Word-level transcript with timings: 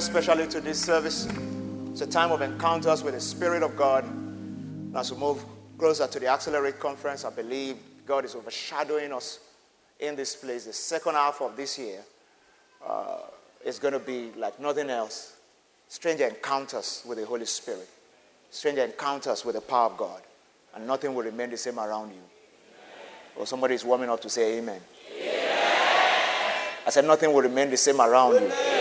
everyone 0.00 0.24
very 0.24 0.24
specially 0.24 0.48
to 0.48 0.60
this 0.60 0.82
service. 0.82 1.28
It's 1.90 2.00
a 2.00 2.06
time 2.06 2.32
of 2.32 2.40
encounters 2.40 3.02
with 3.02 3.14
the 3.14 3.20
Spirit 3.20 3.62
of 3.62 3.76
God. 3.76 4.04
As 4.96 5.12
we 5.12 5.18
move 5.18 5.44
closer 5.78 6.06
to 6.06 6.18
the 6.18 6.26
Accelerate 6.26 6.78
Conference, 6.78 7.24
I 7.24 7.30
believe 7.30 7.76
God 8.06 8.24
is 8.24 8.34
overshadowing 8.34 9.12
us 9.12 9.40
in 9.98 10.16
this 10.16 10.34
place. 10.36 10.64
The 10.64 10.72
second 10.72 11.14
half 11.14 11.42
of 11.42 11.56
this 11.56 11.78
year 11.78 12.00
uh, 12.86 13.18
is 13.64 13.78
going 13.78 13.92
to 13.92 14.00
be 14.00 14.30
like 14.36 14.58
nothing 14.58 14.90
else. 14.90 15.36
Strange 15.88 16.20
encounters 16.20 17.02
with 17.06 17.18
the 17.18 17.26
Holy 17.26 17.46
Spirit, 17.46 17.88
strange 18.50 18.78
encounters 18.78 19.44
with 19.44 19.56
the 19.56 19.60
power 19.60 19.90
of 19.90 19.96
God, 19.96 20.22
and 20.74 20.86
nothing 20.86 21.14
will 21.14 21.24
remain 21.24 21.50
the 21.50 21.56
same 21.56 21.78
around 21.78 22.10
you. 22.10 22.22
Or 23.36 23.46
somebody 23.46 23.74
is 23.74 23.84
warming 23.84 24.08
up 24.08 24.20
to 24.22 24.30
say 24.30 24.58
amen. 24.58 24.80
I 26.86 26.90
said, 26.90 27.04
nothing 27.04 27.32
will 27.32 27.42
remain 27.42 27.70
the 27.70 27.76
same 27.76 28.00
around 28.00 28.40
you. 28.40 28.79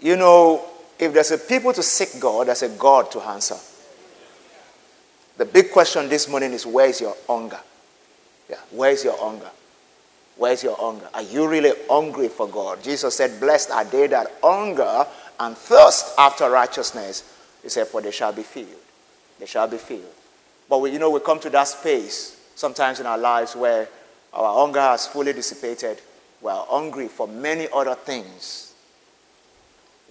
You 0.00 0.16
know, 0.16 0.64
if 0.98 1.12
there's 1.12 1.30
a 1.30 1.38
people 1.38 1.72
to 1.72 1.82
seek 1.82 2.20
God, 2.20 2.48
there's 2.48 2.62
a 2.62 2.68
God 2.68 3.10
to 3.12 3.20
answer. 3.20 3.56
The 5.36 5.44
big 5.44 5.72
question 5.72 6.08
this 6.08 6.28
morning 6.28 6.52
is 6.52 6.66
where 6.66 6.88
is 6.88 7.00
your 7.00 7.16
hunger? 7.26 7.60
Yeah, 8.48 8.58
where 8.70 8.90
is 8.90 9.04
your 9.04 9.16
hunger? 9.16 9.50
Where 10.36 10.52
is 10.52 10.62
your 10.62 10.76
hunger? 10.76 11.08
Are 11.14 11.22
you 11.22 11.48
really 11.48 11.72
hungry 11.88 12.28
for 12.28 12.48
God? 12.48 12.82
Jesus 12.82 13.16
said, 13.16 13.40
Blessed 13.40 13.70
are 13.70 13.84
they 13.84 14.06
that 14.08 14.28
hunger 14.42 15.06
and 15.40 15.56
thirst 15.56 16.14
after 16.18 16.50
righteousness. 16.50 17.32
He 17.62 17.68
said, 17.68 17.86
For 17.86 18.00
they 18.00 18.10
shall 18.10 18.32
be 18.32 18.42
filled. 18.42 18.68
They 19.38 19.46
shall 19.46 19.68
be 19.68 19.78
filled. 19.78 20.04
But 20.68 20.80
we, 20.80 20.90
you 20.90 20.98
know, 20.98 21.10
we 21.10 21.20
come 21.20 21.40
to 21.40 21.50
that 21.50 21.68
space 21.68 22.40
sometimes 22.54 23.00
in 23.00 23.06
our 23.06 23.18
lives 23.18 23.56
where 23.56 23.88
our 24.32 24.54
hunger 24.60 24.80
has 24.80 25.06
fully 25.06 25.32
dissipated 25.32 26.00
we 26.44 26.50
are 26.50 26.66
hungry 26.68 27.08
for 27.08 27.26
many 27.26 27.68
other 27.72 27.94
things. 27.94 28.63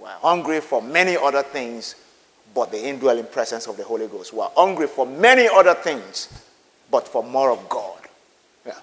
We 0.03 0.09
are 0.09 0.19
hungry 0.19 0.59
for 0.59 0.81
many 0.81 1.15
other 1.15 1.43
things, 1.43 1.95
but 2.53 2.71
the 2.71 2.89
indwelling 2.89 3.25
presence 3.27 3.67
of 3.67 3.77
the 3.77 3.85
Holy 3.85 4.07
Ghost. 4.07 4.33
We 4.33 4.41
are 4.41 4.51
hungry 4.53 4.87
for 4.87 5.05
many 5.05 5.47
other 5.47 5.75
things, 5.75 6.27
but 6.91 7.07
for 7.07 7.23
more 7.23 7.51
of 7.51 7.69
God. 7.69 7.99
Yeah. 8.65 8.73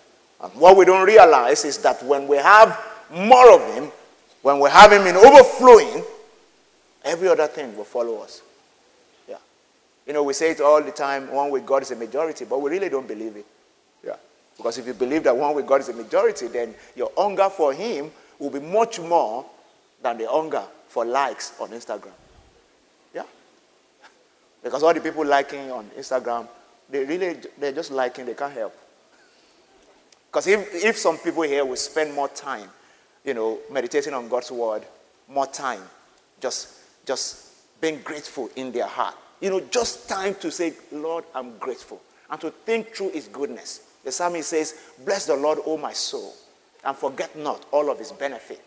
And 0.42 0.54
what 0.54 0.78
we 0.78 0.86
don't 0.86 1.06
realize 1.06 1.66
is 1.66 1.76
that 1.78 2.02
when 2.04 2.26
we 2.26 2.38
have 2.38 2.80
more 3.12 3.52
of 3.52 3.74
Him, 3.74 3.92
when 4.41 4.60
we 4.60 4.70
have 4.70 4.92
Him 4.92 5.06
in 5.06 5.14
overflowing, 5.14 6.02
every 7.04 7.28
other 7.28 7.48
thing 7.48 7.76
will 7.76 7.84
follow 7.84 8.22
us. 8.22 8.41
Yeah. 9.28 9.36
You 10.06 10.14
know, 10.14 10.22
we 10.22 10.32
say 10.32 10.52
it 10.52 10.62
all 10.62 10.82
the 10.82 10.91
time 10.91 11.30
one 11.30 11.50
with 11.50 11.66
God 11.66 11.82
is 11.82 11.91
a 11.91 11.96
majority, 11.96 12.46
but 12.46 12.62
we 12.62 12.70
really 12.70 12.88
don't 12.88 13.06
believe 13.06 13.36
it. 13.36 13.44
Yeah. 14.02 14.16
Because 14.56 14.78
if 14.78 14.86
you 14.86 14.94
believe 14.94 15.24
that 15.24 15.36
one 15.36 15.54
with 15.54 15.66
God 15.66 15.82
is 15.82 15.91
a 15.91 15.92
majority, 15.92 16.46
then 16.46 16.74
your 16.96 17.12
hunger 17.14 17.50
for 17.50 17.74
Him 17.74 18.10
will 18.38 18.48
be 18.48 18.60
much 18.60 18.98
more 19.00 19.44
than 20.02 20.16
the 20.16 20.26
hunger 20.26 20.64
for 20.91 21.05
likes 21.05 21.58
on 21.60 21.70
Instagram. 21.70 22.12
Yeah. 23.14 23.22
Because 24.62 24.83
all 24.83 24.92
the 24.92 25.00
people 25.00 25.24
liking 25.24 25.70
on 25.70 25.86
Instagram, 25.97 26.47
they 26.91 27.04
really, 27.04 27.37
they're 27.59 27.72
just 27.72 27.92
liking, 27.92 28.26
they 28.26 28.34
can't 28.34 28.53
help. 28.53 28.76
Because 30.26 30.47
if, 30.48 30.84
if 30.84 30.98
some 30.98 31.16
people 31.19 31.42
here 31.44 31.65
will 31.65 31.76
spend 31.76 32.12
more 32.12 32.28
time, 32.28 32.69
you 33.25 33.34
know, 33.34 33.59
meditating 33.70 34.12
on 34.12 34.28
God's 34.28 34.50
word, 34.50 34.82
more 35.28 35.47
time, 35.47 35.82
just, 36.41 36.75
just 37.06 37.81
being 37.81 38.00
grateful 38.03 38.50
in 38.56 38.72
their 38.72 38.86
heart. 38.86 39.15
You 39.41 39.50
know, 39.50 39.60
just 39.70 40.09
time 40.09 40.34
to 40.36 40.50
say, 40.50 40.75
Lord, 40.92 41.25
I'm 41.34 41.56
grateful. 41.59 42.00
And 42.31 42.41
to 42.41 42.50
think 42.50 42.94
through 42.94 43.10
his 43.10 43.28
goodness. 43.28 43.82
The 44.04 44.12
psalmist 44.12 44.48
says, 44.48 44.75
Bless 45.04 45.26
the 45.26 45.36
Lord, 45.36 45.59
O 45.65 45.76
my 45.76 45.92
soul, 45.92 46.34
and 46.84 46.97
forget 46.97 47.36
not 47.36 47.65
all 47.70 47.91
of 47.91 47.98
his 47.98 48.12
benefit. 48.12 48.62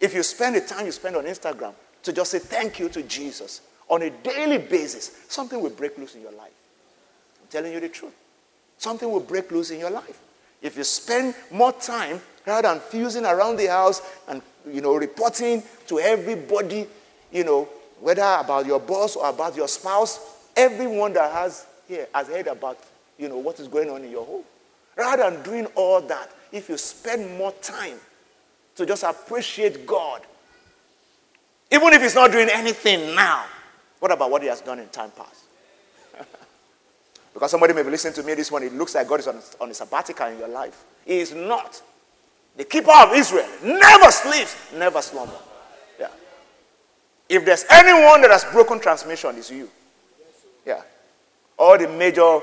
If 0.00 0.14
you 0.14 0.22
spend 0.22 0.56
the 0.56 0.62
time 0.62 0.86
you 0.86 0.92
spend 0.92 1.16
on 1.16 1.24
Instagram 1.24 1.74
to 2.02 2.12
just 2.12 2.30
say 2.30 2.38
thank 2.38 2.78
you 2.78 2.88
to 2.88 3.02
Jesus 3.02 3.60
on 3.88 4.02
a 4.02 4.10
daily 4.10 4.58
basis, 4.58 5.10
something 5.28 5.60
will 5.60 5.70
break 5.70 5.98
loose 5.98 6.14
in 6.14 6.22
your 6.22 6.32
life. 6.32 6.52
I'm 7.42 7.48
telling 7.48 7.72
you 7.72 7.80
the 7.80 7.88
truth. 7.88 8.14
Something 8.78 9.10
will 9.10 9.20
break 9.20 9.50
loose 9.50 9.70
in 9.70 9.78
your 9.78 9.90
life. 9.90 10.18
If 10.62 10.76
you 10.76 10.84
spend 10.84 11.34
more 11.50 11.72
time 11.72 12.20
rather 12.46 12.68
than 12.68 12.80
fusing 12.80 13.26
around 13.26 13.56
the 13.56 13.66
house 13.66 14.00
and 14.28 14.40
you 14.66 14.80
know 14.80 14.94
reporting 14.94 15.62
to 15.88 15.98
everybody, 15.98 16.86
you 17.30 17.44
know, 17.44 17.68
whether 18.00 18.22
about 18.22 18.66
your 18.66 18.80
boss 18.80 19.16
or 19.16 19.28
about 19.28 19.56
your 19.56 19.68
spouse, 19.68 20.48
everyone 20.56 21.12
that 21.12 21.30
has 21.32 21.66
here 21.86 22.06
has 22.14 22.28
heard 22.28 22.46
about 22.46 22.78
you 23.18 23.28
know 23.28 23.38
what 23.38 23.60
is 23.60 23.68
going 23.68 23.90
on 23.90 24.02
in 24.02 24.10
your 24.10 24.24
home. 24.24 24.44
Rather 24.96 25.30
than 25.30 25.42
doing 25.42 25.66
all 25.74 26.00
that, 26.00 26.30
if 26.52 26.68
you 26.68 26.76
spend 26.78 27.36
more 27.36 27.52
time 27.62 27.98
to 28.80 28.86
just 28.86 29.02
appreciate 29.02 29.86
God, 29.86 30.22
even 31.70 31.92
if 31.92 32.00
He's 32.00 32.14
not 32.14 32.32
doing 32.32 32.48
anything 32.50 33.14
now, 33.14 33.44
what 33.98 34.10
about 34.10 34.30
what 34.30 34.42
He 34.42 34.48
has 34.48 34.62
done 34.62 34.78
in 34.78 34.88
time 34.88 35.10
past? 35.10 35.44
because 37.34 37.50
somebody 37.50 37.74
may 37.74 37.82
be 37.82 37.90
listening 37.90 38.14
to 38.14 38.22
me 38.22 38.32
this 38.34 38.50
morning, 38.50 38.70
it 38.70 38.74
looks 38.74 38.94
like 38.94 39.06
God 39.06 39.20
is 39.20 39.28
on, 39.28 39.38
on 39.60 39.70
a 39.70 39.74
sabbatical 39.74 40.26
in 40.28 40.38
your 40.38 40.48
life. 40.48 40.82
He 41.04 41.18
is 41.18 41.34
not. 41.34 41.82
The 42.56 42.64
keeper 42.64 42.90
of 42.90 43.12
Israel 43.12 43.48
never 43.62 44.10
sleeps, 44.10 44.56
never 44.74 45.02
slumber. 45.02 45.38
Yeah. 45.98 46.08
If 47.28 47.44
there's 47.44 47.66
anyone 47.70 48.22
that 48.22 48.30
has 48.30 48.44
broken 48.46 48.80
transmission, 48.80 49.36
it's 49.36 49.50
you. 49.50 49.68
Yeah. 50.66 50.82
All 51.58 51.76
the 51.76 51.86
major 51.86 52.40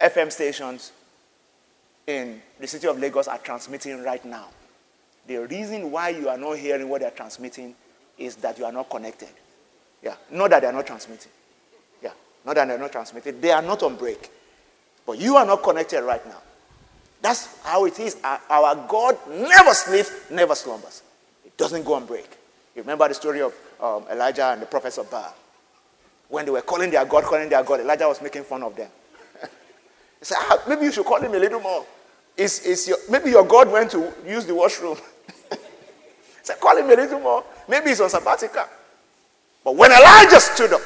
FM 0.00 0.32
stations 0.32 0.90
in 2.08 2.42
the 2.58 2.66
city 2.66 2.88
of 2.88 2.98
Lagos 2.98 3.28
are 3.28 3.38
transmitting 3.38 4.02
right 4.02 4.24
now. 4.24 4.48
The 5.26 5.38
reason 5.38 5.90
why 5.90 6.10
you 6.10 6.28
are 6.28 6.38
not 6.38 6.58
hearing 6.58 6.88
what 6.88 7.00
they 7.00 7.06
are 7.06 7.10
transmitting 7.12 7.74
is 8.18 8.36
that 8.36 8.58
you 8.58 8.64
are 8.64 8.72
not 8.72 8.88
connected. 8.88 9.28
Yeah, 10.02 10.14
not 10.30 10.50
that 10.50 10.60
they 10.60 10.68
are 10.68 10.72
not 10.72 10.86
transmitting. 10.86 11.32
Yeah, 12.02 12.12
not 12.44 12.54
that 12.54 12.68
they 12.68 12.74
are 12.74 12.78
not 12.78 12.92
transmitting. 12.92 13.40
They 13.40 13.50
are 13.50 13.62
not 13.62 13.82
on 13.82 13.96
break. 13.96 14.30
But 15.06 15.18
you 15.18 15.36
are 15.36 15.46
not 15.46 15.62
connected 15.62 16.02
right 16.02 16.24
now. 16.26 16.42
That's 17.22 17.60
how 17.62 17.86
it 17.86 17.98
is. 17.98 18.16
Our 18.22 18.86
God 18.88 19.16
never 19.28 19.72
sleeps, 19.74 20.30
never 20.30 20.54
slumbers. 20.54 21.02
It 21.44 21.56
doesn't 21.56 21.84
go 21.84 21.94
on 21.94 22.06
break. 22.06 22.28
You 22.74 22.82
remember 22.82 23.08
the 23.08 23.14
story 23.14 23.40
of 23.40 23.54
um, 23.80 24.04
Elijah 24.10 24.46
and 24.48 24.62
the 24.62 24.66
prophets 24.66 24.98
of 24.98 25.10
Baal? 25.10 25.34
When 26.28 26.44
they 26.44 26.50
were 26.50 26.62
calling 26.62 26.90
their 26.90 27.04
God, 27.04 27.24
calling 27.24 27.48
their 27.48 27.62
God, 27.62 27.80
Elijah 27.80 28.06
was 28.06 28.20
making 28.20 28.44
fun 28.44 28.62
of 28.62 28.76
them. 28.76 28.90
he 29.40 30.24
said, 30.24 30.36
ah, 30.40 30.62
maybe 30.68 30.84
you 30.84 30.92
should 30.92 31.06
call 31.06 31.20
him 31.20 31.34
a 31.34 31.38
little 31.38 31.60
more. 31.60 31.86
Is, 32.36 32.60
is 32.66 32.88
your, 32.88 32.98
maybe 33.08 33.30
your 33.30 33.46
God 33.46 33.72
went 33.72 33.90
to 33.92 34.12
use 34.26 34.44
the 34.44 34.54
washroom. 34.54 34.98
Say, 36.46 36.54
call 36.60 36.76
him 36.76 36.84
a 36.86 36.94
little 36.94 37.18
more. 37.18 37.42
Maybe 37.68 37.88
he's 37.88 38.00
on 38.00 38.08
sabbatical. 38.08 38.62
But 39.64 39.74
when 39.74 39.90
Elijah 39.90 40.38
stood 40.38 40.72
up, 40.72 40.80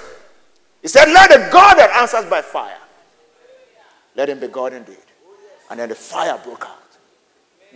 he 0.81 0.89
said, 0.89 1.05
Let 1.13 1.29
the 1.29 1.51
God 1.53 1.75
that 1.75 1.91
answers 1.91 2.25
by 2.31 2.41
fire, 2.41 2.79
let 4.17 4.31
him 4.31 4.41
be 4.41 4.49
God 4.49 4.73
indeed. 4.73 4.97
And 5.69 5.79
then 5.79 5.91
the 5.91 5.95
fire 5.95 6.41
broke 6.43 6.65
out. 6.65 6.79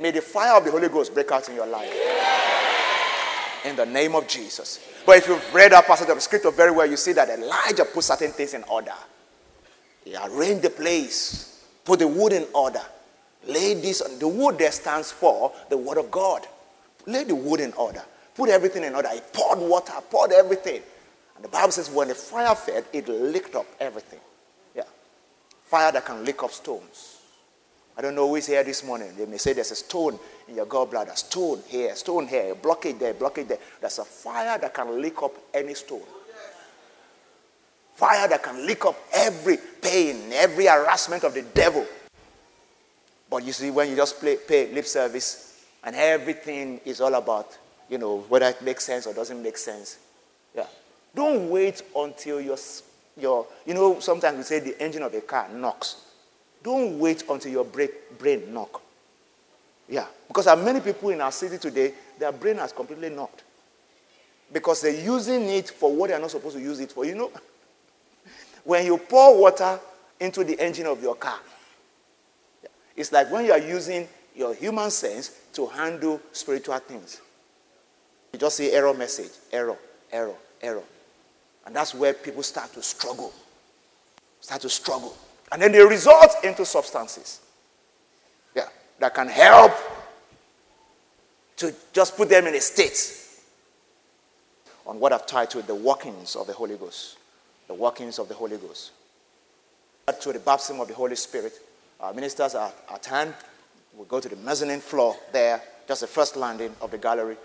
May 0.01 0.13
the 0.13 0.23
fire 0.23 0.57
of 0.57 0.65
the 0.65 0.71
Holy 0.71 0.89
Ghost 0.89 1.13
break 1.13 1.31
out 1.31 1.47
in 1.51 1.57
your 1.57 1.67
life. 1.67 1.93
In 3.67 3.77
the 3.77 3.85
name 3.85 4.15
of 4.15 4.27
Jesus. 4.29 4.81
But 5.05 5.19
if 5.19 5.29
you've 5.29 5.55
read 5.55 5.73
that 5.73 5.87
passage 5.87 6.09
of 6.09 6.23
scripture 6.23 6.51
very 6.53 6.71
well, 6.71 6.87
you 6.87 6.97
see 6.97 7.13
that 7.13 7.29
Elijah 7.29 7.85
put 7.85 8.03
certain 8.03 8.31
things 8.31 8.55
in 8.55 8.63
order. 8.65 8.95
He 10.07 10.17
arranged 10.17 10.63
the 10.63 10.71
place, 10.71 11.63
put 11.85 11.99
the 11.99 12.09
wood 12.09 12.33
in 12.33 12.47
order, 12.55 12.81
Lay 13.47 13.75
this 13.75 14.01
on 14.01 14.19
the 14.19 14.29
wood 14.29 14.59
there 14.59 14.73
stands 14.73 15.13
for 15.13 15.53
the 15.69 15.77
word 15.77 15.99
of 15.99 16.11
God. 16.11 16.47
Lay 17.07 17.25
the 17.25 17.35
wood 17.35 17.61
in 17.61 17.73
order. 17.75 18.03
Put 18.35 18.49
everything 18.49 18.85
in 18.85 18.95
order. 18.95 19.09
He 19.11 19.21
poured 19.33 19.59
water, 19.59 19.93
poured 20.11 20.33
everything. 20.33 20.83
And 21.37 21.45
the 21.45 21.49
Bible 21.49 21.73
says 21.73 21.91
when 21.91 22.09
the 22.09 22.15
fire 22.15 22.55
fed, 22.55 22.85
it 22.93 23.09
licked 23.09 23.55
up 23.55 23.67
everything. 23.81 24.21
Yeah. 24.75 24.85
Fire 25.65 25.93
that 25.93 26.05
can 26.05 26.25
lick 26.25 26.43
up 26.43 26.51
stones. 26.51 27.19
I 27.97 28.03
don't 28.03 28.17
know 28.17 28.29
who 28.29 28.37
is 28.37 28.47
here 28.47 28.65
this 28.65 28.83
morning. 28.85 29.13
They 29.17 29.27
may 29.27 29.37
say 29.37 29.53
there's 29.53 29.71
a 29.71 29.77
stone 29.77 30.19
in 30.49 30.57
your 30.57 30.67
gallbladder, 30.67 31.17
stone 31.17 31.63
here, 31.69 31.95
stone 31.95 32.27
here, 32.27 32.55
blockage 32.57 32.99
there, 32.99 33.15
blockage 33.15 33.47
there. 33.47 33.59
There's 33.81 33.99
a 33.99 34.05
fire 34.05 34.59
that 34.59 34.75
can 34.75 35.01
lick 35.01 35.23
up 35.23 35.33
any 35.53 35.75
stone. 35.75 36.03
Fire 37.95 38.27
that 38.27 38.43
can 38.43 38.67
lick 38.67 38.85
up 38.85 38.97
every 39.13 39.59
pain, 39.81 40.33
every 40.33 40.67
harassment 40.67 41.23
of 41.23 41.35
the 41.35 41.43
devil. 41.43 41.87
But 43.31 43.45
you 43.45 43.53
see, 43.53 43.71
when 43.71 43.89
you 43.89 43.95
just 43.95 44.19
play, 44.19 44.37
pay 44.37 44.73
lip 44.73 44.87
service 44.87 45.54
and 45.85 45.95
everything 45.95 46.81
is 46.85 47.01
all 47.01 47.15
about, 47.15 47.57
you 47.89 47.99
know, 47.99 48.21
whether 48.29 48.47
it 48.47 48.63
makes 48.63 48.85
sense 48.85 49.07
or 49.07 49.13
doesn't 49.13 49.43
make 49.43 49.59
sense. 49.59 49.99
Yeah. 50.57 50.67
Don't 51.15 51.51
wait 51.51 51.83
until 51.95 52.41
your, 52.41 52.57
your 53.19 53.47
you 53.67 53.75
know, 53.75 54.01
sometimes 54.01 54.39
we 54.39 54.43
say 54.43 54.61
the 54.61 54.83
engine 54.83 55.03
of 55.03 55.15
a 55.15 55.21
car 55.21 55.49
knocks. 55.51 56.03
Don't 56.63 56.99
wait 56.99 57.25
until 57.29 57.53
your 57.53 57.65
brake, 57.65 58.19
brain 58.19 58.53
knock. 58.53 58.81
Yeah. 59.89 60.07
Because 60.27 60.47
there 60.47 60.55
are 60.57 60.63
many 60.63 60.81
people 60.81 61.11
in 61.11 61.21
our 61.21 61.33
city 61.33 61.59
today, 61.59 61.93
their 62.19 62.33
brain 62.33 62.57
has 62.57 62.73
completely 62.73 63.11
knocked. 63.11 63.43
Because 64.51 64.81
they're 64.81 65.05
using 65.05 65.43
it 65.51 65.69
for 65.69 65.95
what 65.95 66.09
they're 66.09 66.19
not 66.19 66.31
supposed 66.31 66.57
to 66.57 66.63
use 66.63 66.81
it 66.81 66.93
for. 66.93 67.05
You 67.05 67.17
know, 67.17 67.31
when 68.65 68.87
you 68.87 68.97
pour 68.97 69.39
water 69.39 69.79
into 70.19 70.45
the 70.45 70.59
engine 70.59 70.87
of 70.87 71.03
your 71.03 71.15
car, 71.15 71.39
it's 72.97 73.13
like 73.13 73.31
when 73.31 73.45
you 73.45 73.53
are 73.53 73.59
using 73.59 74.09
your 74.35 74.55
human 74.55 74.91
sense 74.91 75.31
to 75.53 75.67
handle 75.67 76.21
spiritual 76.33 76.79
things. 76.79 77.21
You 78.33 78.39
just 78.39 78.57
see 78.57 78.73
error 78.73 78.93
message, 78.93 79.31
error, 79.53 79.77
error, 80.11 80.35
error. 80.61 80.83
And 81.67 81.75
that's 81.75 81.95
where 81.95 82.13
people 82.13 82.43
start 82.43 82.73
to 82.75 82.83
struggle. 82.83 83.33
Start 84.41 84.61
to 84.63 84.69
struggle. 84.69 85.17
And 85.53 85.63
then 85.63 85.73
they 85.73 85.83
result 85.85 86.35
into 86.43 86.65
substances. 86.67 87.41
Yeah, 88.55 88.69
that 88.99 89.15
can 89.15 89.29
help 89.29 89.73
to 91.57 91.73
just 91.93 92.17
put 92.17 92.29
them 92.29 92.47
in 92.47 92.55
a 92.55 92.61
state 92.61 93.21
on 94.87 94.99
what 94.99 95.13
I've 95.13 95.27
titled 95.27 95.67
the 95.67 95.75
workings 95.75 96.37
of 96.37 96.47
the 96.47 96.53
Holy 96.53 96.77
Ghost. 96.77 97.17
The 97.69 97.75
workings 97.75 98.19
of 98.19 98.29
the 98.29 98.35
Holy 98.35 98.57
Ghost. 98.57 98.91
To 100.21 100.33
the 100.33 100.39
baptism 100.41 100.81
of 100.81 100.89
the 100.89 100.95
Holy 100.95 101.17
Spirit. 101.17 101.59
Our 102.01 102.13
ministers 102.13 102.55
are 102.55 102.73
at 102.93 103.07
hand. 103.07 103.35
We'll 103.97 104.07
go 104.07 104.21
to 104.21 104.29
the 104.29 104.37
mezzanine 104.37 104.81
floor 104.81 105.17
there, 105.33 105.63
just 105.87 106.01
the 106.01 106.07
first 106.07 106.37
landing 106.37 106.75
of 106.81 106.91
the 106.91 106.99
gallery. 106.99 107.37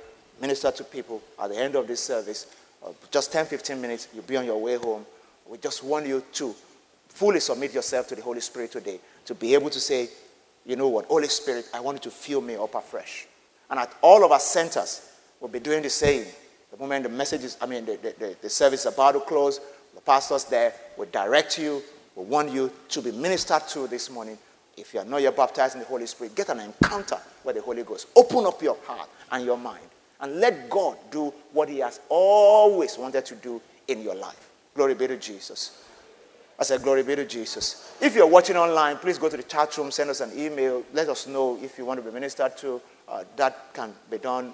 Minister 0.41 0.71
to 0.71 0.83
people 0.83 1.21
at 1.41 1.49
the 1.49 1.57
end 1.57 1.75
of 1.75 1.87
this 1.87 2.01
service. 2.03 2.47
Uh, 2.83 2.91
just 3.11 3.31
10 3.31 3.45
15 3.45 3.79
minutes, 3.79 4.07
you'll 4.13 4.23
be 4.23 4.37
on 4.37 4.45
your 4.45 4.59
way 4.59 4.75
home. 4.75 5.05
We 5.47 5.57
just 5.57 5.83
want 5.83 6.07
you 6.07 6.23
to 6.33 6.55
fully 7.09 7.39
submit 7.39 7.73
yourself 7.73 8.07
to 8.07 8.15
the 8.15 8.21
Holy 8.21 8.39
Spirit 8.39 8.71
today 8.71 8.99
to 9.25 9.35
be 9.35 9.53
able 9.53 9.69
to 9.69 9.79
say, 9.79 10.09
you 10.65 10.75
know 10.75 10.87
what, 10.87 11.05
Holy 11.05 11.27
Spirit, 11.27 11.65
I 11.73 11.79
want 11.81 11.97
you 11.97 12.09
to 12.09 12.15
fill 12.15 12.41
me 12.41 12.55
up 12.55 12.73
afresh. 12.75 13.27
And 13.69 13.79
at 13.79 13.93
all 14.01 14.23
of 14.23 14.31
our 14.31 14.39
centers, 14.39 15.11
we'll 15.39 15.49
be 15.49 15.59
doing 15.59 15.83
the 15.83 15.89
same. 15.89 16.25
The 16.71 16.77
moment 16.77 17.03
the 17.03 17.09
message 17.09 17.43
is, 17.43 17.57
I 17.61 17.65
mean, 17.65 17.85
the, 17.85 17.97
the, 17.97 18.35
the 18.41 18.49
service 18.49 18.81
is 18.81 18.93
about 18.93 19.13
to 19.13 19.19
close, 19.19 19.59
the 19.93 20.01
pastors 20.01 20.45
there 20.45 20.73
will 20.97 21.07
direct 21.07 21.57
you, 21.57 21.83
will 22.15 22.25
want 22.25 22.51
you 22.51 22.71
to 22.89 23.01
be 23.01 23.11
ministered 23.11 23.67
to 23.69 23.87
this 23.87 24.09
morning. 24.09 24.37
If 24.79 24.93
you 24.93 25.01
are 25.01 25.05
not 25.05 25.21
yet 25.21 25.35
baptized 25.35 25.75
in 25.75 25.81
the 25.81 25.87
Holy 25.87 26.05
Spirit, 26.05 26.35
get 26.35 26.49
an 26.49 26.59
encounter 26.59 27.17
with 27.43 27.55
the 27.55 27.61
Holy 27.61 27.83
Ghost. 27.83 28.07
Open 28.15 28.45
up 28.45 28.61
your 28.61 28.77
heart 28.85 29.09
and 29.31 29.45
your 29.45 29.57
mind 29.57 29.83
and 30.21 30.39
let 30.39 30.69
God 30.69 30.97
do 31.11 31.33
what 31.53 31.69
He 31.69 31.79
has 31.79 31.99
always 32.09 32.97
wanted 32.97 33.25
to 33.25 33.35
do 33.35 33.61
in 33.87 34.01
your 34.01 34.15
life. 34.15 34.49
Glory 34.73 34.95
be 34.95 35.07
to 35.07 35.17
Jesus. 35.17 35.83
I 36.59 36.63
said, 36.63 36.81
Glory 36.81 37.03
be 37.03 37.15
to 37.15 37.25
Jesus. 37.25 37.95
If 38.01 38.15
you're 38.15 38.27
watching 38.27 38.57
online, 38.57 38.97
please 38.97 39.17
go 39.17 39.29
to 39.29 39.37
the 39.37 39.43
chat 39.43 39.77
room, 39.77 39.91
send 39.91 40.09
us 40.09 40.21
an 40.21 40.31
email, 40.37 40.83
let 40.93 41.07
us 41.09 41.27
know 41.27 41.57
if 41.61 41.77
you 41.77 41.85
want 41.85 42.03
to 42.03 42.05
be 42.05 42.13
ministered 42.13 42.57
to. 42.57 42.81
Uh, 43.07 43.23
that 43.37 43.73
can 43.73 43.93
be 44.09 44.17
done, 44.17 44.53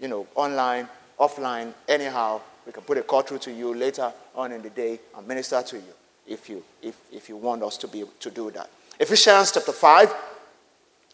you 0.00 0.08
know, 0.08 0.26
online 0.34 0.88
offline, 1.18 1.72
anyhow. 1.88 2.40
We 2.66 2.72
can 2.72 2.82
put 2.82 2.98
a 2.98 3.02
call 3.02 3.22
through 3.22 3.38
to 3.38 3.52
you 3.52 3.74
later 3.74 4.12
on 4.34 4.52
in 4.52 4.60
the 4.60 4.70
day 4.70 5.00
and 5.16 5.26
minister 5.26 5.62
to 5.62 5.76
you 5.76 5.94
if 6.26 6.48
you, 6.48 6.62
if, 6.82 6.96
if 7.12 7.28
you 7.28 7.36
want 7.36 7.62
us 7.62 7.76
to, 7.78 7.88
be, 7.88 8.04
to 8.20 8.30
do 8.30 8.50
that. 8.50 8.68
Ephesians 8.98 9.52
chapter 9.52 9.72
5, 9.72 10.14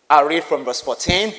I'll 0.08 0.26
read 0.26 0.44
from 0.44 0.64
verse 0.64 0.80
14. 0.80 1.32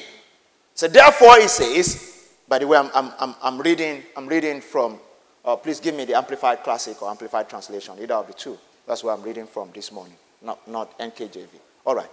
So 0.74 0.88
therefore 0.88 1.40
he 1.40 1.48
says, 1.48 2.30
by 2.48 2.60
the 2.60 2.68
way, 2.68 2.78
I'm, 2.78 2.90
I'm, 3.20 3.36
I'm, 3.42 3.62
reading, 3.62 4.04
I'm 4.18 4.28
reading 4.28 4.60
from, 4.60 5.00
uh, 5.46 5.56
please 5.56 5.80
give 5.80 5.96
me 5.96 6.06
the 6.06 6.16
Amplified 6.16 6.64
Classic 6.64 7.02
or 7.02 7.10
Amplified 7.10 7.48
Translation, 7.48 7.96
either 8.02 8.16
of 8.16 8.28
the 8.28 8.34
two. 8.34 8.58
That's 8.86 9.04
where 9.04 9.14
I'm 9.14 9.24
reading 9.24 9.48
from 9.48 9.70
this 9.74 9.92
morning, 9.92 10.16
not, 10.42 10.68
not 10.68 10.98
NKJV. 11.00 11.48
All 11.86 11.96
right, 11.96 12.10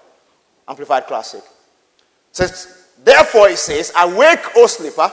Amplified 0.68 1.06
Classic. 1.06 1.42
says, 2.30 2.86
therefore 3.02 3.48
he 3.48 3.56
says, 3.56 3.92
awake, 3.96 4.40
O 4.56 4.66
sleeper, 4.66 5.12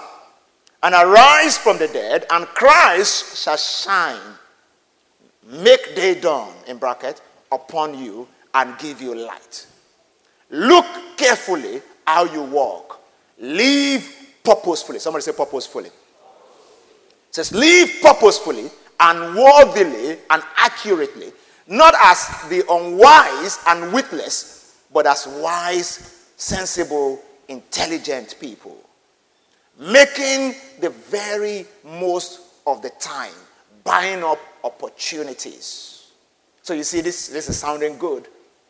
and 0.84 0.94
arise 0.94 1.58
from 1.58 1.80
the 1.80 1.88
dead, 1.88 2.28
and 2.30 2.46
Christ 2.48 3.44
shall 3.44 3.58
shine, 3.58 4.22
make 5.44 5.96
day 5.96 6.20
dawn, 6.20 6.54
in 6.68 6.78
bracket, 6.78 7.22
upon 7.52 7.98
you, 7.98 8.28
and 8.58 8.78
give 8.78 9.02
you 9.02 9.16
light. 9.16 9.66
Look 10.50 10.86
carefully 11.18 11.82
how 12.06 12.26
you 12.26 12.44
walk. 12.44 13.00
Live 13.40 14.08
purposefully. 14.44 15.00
Somebody 15.00 15.24
say 15.24 15.32
purposefully. 15.32 15.88
It 15.88 15.94
says, 17.32 17.54
live 17.54 17.90
purposefully 18.02 18.70
and 19.00 19.36
worthily 19.36 20.18
and 20.30 20.44
accurately, 20.58 21.32
not 21.68 21.94
as 22.02 22.50
the 22.50 22.64
unwise 22.70 23.60
and 23.68 23.94
witless, 23.94 24.78
but 24.92 25.06
as 25.08 25.28
wise, 25.28 26.26
sensible, 26.36 27.22
intelligent 27.48 28.36
people 28.40 28.78
making 29.80 30.56
the 30.80 30.90
very 30.90 31.66
most 31.84 32.42
of 32.66 32.82
the 32.82 32.90
time, 33.00 33.34
buying 33.84 34.24
up 34.24 34.40
opportunities. 34.64 36.08
So 36.62 36.74
you 36.74 36.84
see, 36.84 37.02
this, 37.02 37.28
this 37.28 37.50
is 37.50 37.58
sounding 37.58 37.98
good. 37.98 38.28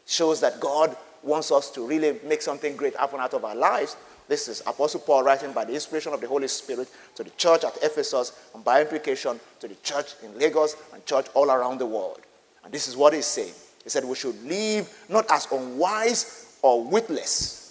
Shows 0.07 0.41
that 0.41 0.59
God 0.59 0.97
wants 1.21 1.51
us 1.51 1.69
to 1.71 1.85
really 1.85 2.19
make 2.25 2.41
something 2.41 2.75
great 2.75 2.95
happen 2.95 3.19
out 3.19 3.35
of 3.35 3.45
our 3.45 3.55
lives. 3.55 3.95
This 4.27 4.47
is 4.47 4.61
Apostle 4.65 5.01
Paul 5.01 5.23
writing 5.23 5.53
by 5.53 5.65
the 5.65 5.73
inspiration 5.73 6.13
of 6.13 6.21
the 6.21 6.27
Holy 6.27 6.47
Spirit 6.47 6.89
to 7.15 7.23
the 7.23 7.29
church 7.31 7.63
at 7.63 7.77
Ephesus, 7.83 8.33
and 8.55 8.63
by 8.63 8.81
implication 8.81 9.39
to 9.59 9.67
the 9.67 9.75
church 9.75 10.13
in 10.23 10.37
Lagos 10.37 10.75
and 10.93 11.05
church 11.05 11.27
all 11.35 11.51
around 11.51 11.77
the 11.77 11.85
world. 11.85 12.21
And 12.63 12.73
this 12.73 12.87
is 12.87 12.97
what 12.97 13.13
he's 13.13 13.27
saying. 13.27 13.53
He 13.83 13.89
said, 13.89 14.03
We 14.03 14.15
should 14.15 14.41
live 14.43 15.05
not 15.07 15.29
as 15.29 15.47
unwise 15.51 16.57
or 16.61 16.83
witless 16.83 17.67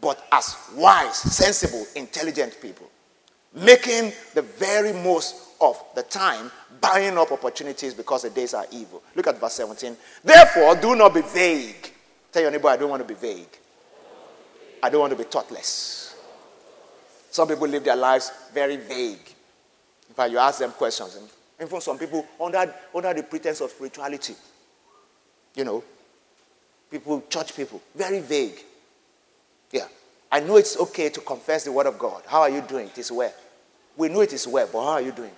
but 0.00 0.24
as 0.32 0.56
wise, 0.74 1.16
sensible, 1.16 1.86
intelligent 1.96 2.58
people, 2.60 2.88
making 3.54 4.12
the 4.34 4.42
very 4.42 4.92
most 4.92 5.47
of 5.60 5.82
the 5.94 6.02
time, 6.02 6.50
buying 6.80 7.16
up 7.18 7.32
opportunities 7.32 7.94
because 7.94 8.22
the 8.22 8.30
days 8.30 8.54
are 8.54 8.66
evil. 8.72 9.02
Look 9.14 9.26
at 9.26 9.40
verse 9.40 9.54
17. 9.54 9.96
Therefore, 10.22 10.76
do 10.76 10.94
not 10.94 11.14
be 11.14 11.22
vague. 11.22 11.92
Tell 12.32 12.42
your 12.42 12.50
neighbor, 12.50 12.68
I 12.68 12.76
don't 12.76 12.90
want 12.90 13.06
to 13.06 13.08
be 13.08 13.18
vague. 13.18 13.48
I 14.82 14.90
don't 14.90 15.00
want 15.00 15.12
to 15.12 15.16
be 15.16 15.24
thoughtless. 15.24 16.16
Some 17.30 17.48
people 17.48 17.68
live 17.68 17.84
their 17.84 17.96
lives 17.96 18.30
very 18.52 18.76
vague. 18.76 19.34
In 20.08 20.14
fact, 20.14 20.30
you 20.30 20.38
ask 20.38 20.58
them 20.58 20.70
questions. 20.72 21.16
And 21.16 21.28
even 21.68 21.80
some 21.80 21.98
people, 21.98 22.26
under, 22.40 22.72
under 22.94 23.14
the 23.14 23.22
pretense 23.22 23.60
of 23.60 23.70
spirituality, 23.70 24.34
you 25.54 25.64
know, 25.64 25.82
people, 26.90 27.22
church 27.28 27.54
people, 27.56 27.82
very 27.94 28.20
vague. 28.20 28.58
Yeah. 29.72 29.86
I 30.30 30.40
know 30.40 30.56
it's 30.56 30.78
okay 30.78 31.08
to 31.10 31.20
confess 31.20 31.64
the 31.64 31.72
word 31.72 31.86
of 31.86 31.98
God. 31.98 32.22
How 32.26 32.42
are 32.42 32.50
you 32.50 32.60
doing? 32.60 32.88
It 32.88 32.98
is 32.98 33.10
well. 33.10 33.32
We 33.96 34.08
know 34.08 34.20
it 34.20 34.32
is 34.32 34.46
well, 34.46 34.68
but 34.72 34.80
how 34.80 34.92
are 34.92 35.02
you 35.02 35.12
doing? 35.12 35.32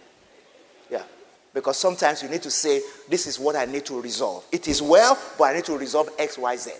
Because 1.52 1.76
sometimes 1.76 2.22
you 2.22 2.28
need 2.28 2.42
to 2.42 2.50
say, 2.50 2.80
This 3.08 3.26
is 3.26 3.38
what 3.38 3.56
I 3.56 3.64
need 3.64 3.84
to 3.86 4.00
resolve. 4.00 4.44
It 4.52 4.68
is 4.68 4.80
well, 4.80 5.18
but 5.38 5.44
I 5.44 5.54
need 5.54 5.64
to 5.64 5.76
resolve 5.76 6.08
X, 6.18 6.38
Y, 6.38 6.56
Z. 6.56 6.70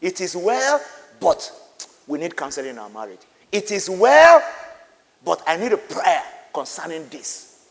It 0.00 0.20
is 0.20 0.36
well, 0.36 0.80
but 1.20 1.50
we 2.06 2.18
need 2.18 2.36
counseling 2.36 2.70
in 2.70 2.78
our 2.78 2.88
marriage. 2.88 3.20
It 3.50 3.70
is 3.70 3.88
well, 3.88 4.42
but 5.24 5.42
I 5.46 5.56
need 5.56 5.72
a 5.72 5.78
prayer 5.78 6.22
concerning 6.52 7.08
this. 7.08 7.66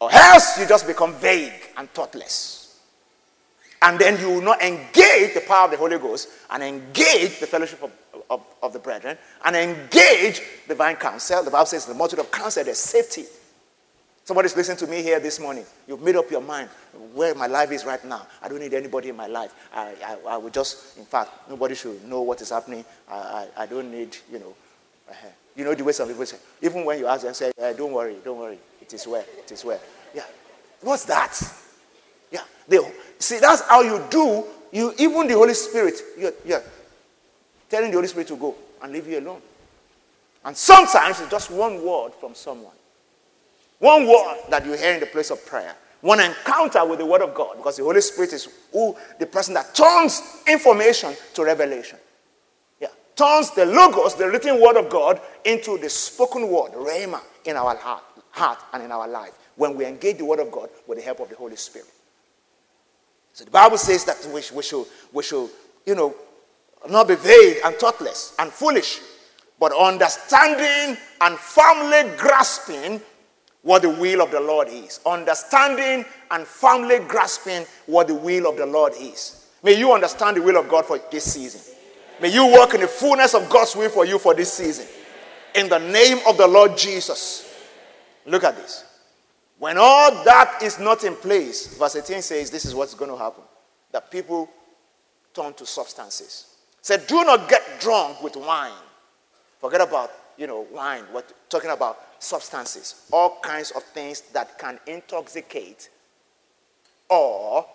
Or 0.00 0.10
else 0.12 0.58
you 0.58 0.66
just 0.66 0.86
become 0.86 1.14
vague 1.14 1.52
and 1.76 1.88
thoughtless 1.90 2.62
and 3.82 3.98
then 3.98 4.18
you 4.20 4.28
will 4.28 4.40
not 4.40 4.62
engage 4.62 5.34
the 5.34 5.42
power 5.46 5.64
of 5.64 5.72
the 5.72 5.76
Holy 5.76 5.98
Ghost 5.98 6.28
and 6.50 6.62
engage 6.62 7.40
the 7.40 7.46
fellowship 7.46 7.82
of, 7.82 7.90
of, 8.30 8.42
of, 8.62 8.72
the 8.72 8.78
brethren 8.78 9.18
and 9.44 9.56
engage 9.56 10.40
divine 10.68 10.96
counsel. 10.96 11.42
The 11.42 11.50
Bible 11.50 11.66
says 11.66 11.84
the 11.84 11.94
multitude 11.94 12.24
of 12.24 12.30
counsel, 12.30 12.64
there's 12.64 12.78
safety. 12.78 13.24
Somebody's 14.32 14.56
listening 14.56 14.78
to 14.78 14.86
me 14.86 15.02
here 15.02 15.20
this 15.20 15.38
morning. 15.38 15.66
You've 15.86 16.00
made 16.00 16.16
up 16.16 16.30
your 16.30 16.40
mind 16.40 16.70
where 17.12 17.34
my 17.34 17.46
life 17.46 17.70
is 17.70 17.84
right 17.84 18.02
now. 18.02 18.26
I 18.40 18.48
don't 18.48 18.60
need 18.60 18.72
anybody 18.72 19.10
in 19.10 19.14
my 19.14 19.26
life. 19.26 19.52
I, 19.74 19.92
I, 20.02 20.16
I 20.26 20.36
will 20.38 20.48
just, 20.48 20.96
in 20.96 21.04
fact, 21.04 21.50
nobody 21.50 21.74
should 21.74 22.02
know 22.08 22.22
what 22.22 22.40
is 22.40 22.48
happening. 22.48 22.82
I, 23.06 23.14
I, 23.14 23.48
I 23.58 23.66
don't 23.66 23.92
need, 23.92 24.16
you 24.32 24.38
know. 24.38 24.54
Uh, 25.06 25.12
you 25.54 25.64
know 25.64 25.74
the 25.74 25.84
way 25.84 25.92
some 25.92 26.08
people 26.08 26.24
say, 26.24 26.38
even 26.62 26.82
when 26.86 26.98
you 26.98 27.08
ask 27.08 27.24
them, 27.24 27.34
say, 27.34 27.52
uh, 27.62 27.74
don't 27.74 27.92
worry, 27.92 28.16
don't 28.24 28.38
worry. 28.38 28.56
It 28.80 28.94
is 28.94 29.06
well, 29.06 29.22
it 29.38 29.52
is 29.52 29.66
well. 29.66 29.80
Yeah. 30.14 30.24
What's 30.80 31.04
that? 31.04 31.38
Yeah. 32.30 32.44
They, 32.66 32.78
see, 33.18 33.38
that's 33.38 33.60
how 33.68 33.82
you 33.82 34.02
do. 34.08 34.44
You 34.72 34.94
even 34.98 35.28
the 35.28 35.34
Holy 35.34 35.52
Spirit, 35.52 36.00
you're, 36.18 36.32
you're 36.46 36.62
telling 37.68 37.90
the 37.90 37.98
Holy 37.98 38.08
Spirit 38.08 38.28
to 38.28 38.36
go 38.36 38.54
and 38.82 38.94
leave 38.94 39.06
you 39.06 39.18
alone. 39.18 39.42
And 40.42 40.56
sometimes 40.56 41.20
it's 41.20 41.30
just 41.30 41.50
one 41.50 41.84
word 41.84 42.12
from 42.18 42.34
someone. 42.34 42.72
One 43.82 44.06
word 44.06 44.36
that 44.48 44.64
you 44.64 44.74
hear 44.74 44.92
in 44.92 45.00
the 45.00 45.06
place 45.06 45.32
of 45.32 45.44
prayer. 45.44 45.74
One 46.02 46.20
encounter 46.20 46.86
with 46.86 47.00
the 47.00 47.04
Word 47.04 47.20
of 47.20 47.34
God. 47.34 47.56
Because 47.56 47.78
the 47.78 47.82
Holy 47.82 48.00
Spirit 48.00 48.32
is 48.32 48.48
who 48.72 48.94
the 49.18 49.26
person 49.26 49.54
that 49.54 49.74
turns 49.74 50.22
information 50.46 51.16
to 51.34 51.44
revelation. 51.44 51.98
Yeah. 52.80 52.90
Turns 53.16 53.50
the 53.50 53.66
logos, 53.66 54.14
the 54.14 54.28
written 54.28 54.60
word 54.60 54.76
of 54.76 54.88
God, 54.88 55.20
into 55.44 55.78
the 55.78 55.90
spoken 55.90 56.48
word, 56.48 56.74
rhema, 56.74 57.20
in 57.44 57.56
our 57.56 57.74
heart, 57.74 58.04
heart 58.30 58.60
and 58.72 58.84
in 58.84 58.92
our 58.92 59.08
life. 59.08 59.32
When 59.56 59.76
we 59.76 59.84
engage 59.84 60.18
the 60.18 60.26
Word 60.26 60.38
of 60.38 60.52
God 60.52 60.70
with 60.86 60.98
the 60.98 61.04
help 61.04 61.18
of 61.18 61.28
the 61.28 61.34
Holy 61.34 61.56
Spirit. 61.56 61.88
So 63.32 63.44
the 63.44 63.50
Bible 63.50 63.78
says 63.78 64.04
that 64.04 64.24
we, 64.26 64.42
we, 64.54 64.62
should, 64.62 64.86
we 65.12 65.24
should, 65.24 65.50
you 65.86 65.96
know, 65.96 66.14
not 66.88 67.08
be 67.08 67.16
vague 67.16 67.56
and 67.64 67.74
thoughtless 67.74 68.36
and 68.38 68.52
foolish, 68.52 69.00
but 69.58 69.76
understanding 69.76 70.96
and 71.20 71.36
firmly 71.36 72.16
grasping 72.16 73.00
what 73.62 73.82
the 73.82 73.90
will 73.90 74.22
of 74.22 74.30
the 74.30 74.40
Lord 74.40 74.68
is. 74.68 75.00
Understanding 75.06 76.04
and 76.30 76.46
firmly 76.46 76.98
grasping 77.06 77.64
what 77.86 78.08
the 78.08 78.14
will 78.14 78.48
of 78.48 78.56
the 78.56 78.66
Lord 78.66 78.92
is. 78.98 79.46
May 79.62 79.78
you 79.78 79.92
understand 79.92 80.36
the 80.36 80.42
will 80.42 80.56
of 80.56 80.68
God 80.68 80.84
for 80.84 81.00
this 81.10 81.32
season. 81.32 81.60
May 82.20 82.32
you 82.32 82.46
walk 82.46 82.74
in 82.74 82.80
the 82.80 82.88
fullness 82.88 83.34
of 83.34 83.48
God's 83.48 83.74
will 83.76 83.88
for 83.88 84.04
you 84.04 84.18
for 84.18 84.34
this 84.34 84.52
season. 84.52 84.86
In 85.54 85.68
the 85.68 85.78
name 85.78 86.18
of 86.26 86.36
the 86.36 86.46
Lord 86.46 86.76
Jesus. 86.76 87.48
Look 88.26 88.44
at 88.44 88.56
this. 88.56 88.84
When 89.58 89.78
all 89.78 90.24
that 90.24 90.60
is 90.62 90.80
not 90.80 91.04
in 91.04 91.14
place, 91.14 91.78
verse 91.78 91.94
18 91.96 92.22
says 92.22 92.50
this 92.50 92.64
is 92.64 92.74
what's 92.74 92.94
going 92.94 93.10
to 93.10 93.16
happen. 93.16 93.44
That 93.92 94.10
people 94.10 94.50
turn 95.32 95.54
to 95.54 95.66
substances. 95.66 96.56
Said, 96.80 97.06
do 97.06 97.24
not 97.24 97.48
get 97.48 97.80
drunk 97.80 98.22
with 98.22 98.34
wine. 98.34 98.72
Forget 99.60 99.80
about, 99.80 100.10
you 100.36 100.48
know, 100.48 100.66
wine. 100.72 101.04
We're 101.14 101.22
talking 101.48 101.70
about 101.70 102.11
substances. 102.22 103.06
All 103.12 103.38
kinds 103.42 103.70
of 103.72 103.82
things 103.82 104.22
that 104.32 104.58
can 104.58 104.78
intoxicate 104.86 105.90
or 107.08 107.66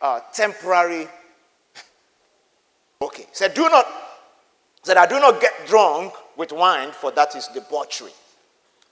uh, 0.00 0.20
temporary. 0.32 1.08
Okay. 3.00 3.26
Said, 3.32 3.54
do 3.54 3.68
not, 3.68 3.86
said, 4.82 4.96
I 4.96 5.06
do 5.06 5.20
not 5.20 5.40
get 5.40 5.52
drunk 5.66 6.14
with 6.36 6.52
wine, 6.52 6.92
for 6.92 7.10
that 7.12 7.36
is 7.36 7.48
debauchery. 7.48 8.12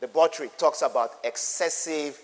Debauchery 0.01 0.51
talks 0.59 0.83
about 0.83 1.13
excessive 1.25 2.21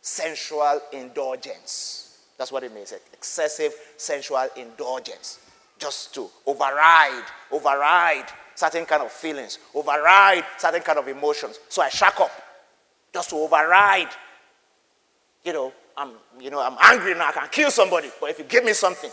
sensual 0.00 0.80
indulgence. 0.92 2.18
That's 2.38 2.52
what 2.52 2.62
it 2.64 2.74
means 2.74 2.92
excessive 3.12 3.74
sensual 3.96 4.46
indulgence. 4.56 5.40
Just 5.78 6.14
to 6.14 6.28
override, 6.46 7.24
override 7.50 8.26
certain 8.54 8.86
kind 8.86 9.02
of 9.02 9.10
feelings, 9.10 9.58
override 9.74 10.44
certain 10.58 10.82
kind 10.82 10.98
of 10.98 11.08
emotions. 11.08 11.58
So 11.68 11.82
I 11.82 11.88
shack 11.88 12.20
up 12.20 12.30
just 13.12 13.30
to 13.30 13.36
override. 13.36 14.08
You 15.44 15.52
know, 15.52 15.72
I'm, 15.96 16.12
you 16.40 16.50
know, 16.50 16.60
I'm 16.60 16.76
angry 16.80 17.14
now, 17.14 17.28
I 17.28 17.32
can 17.32 17.48
kill 17.50 17.70
somebody, 17.70 18.10
but 18.20 18.30
if 18.30 18.38
you 18.38 18.44
give 18.44 18.64
me 18.64 18.72
something, 18.72 19.10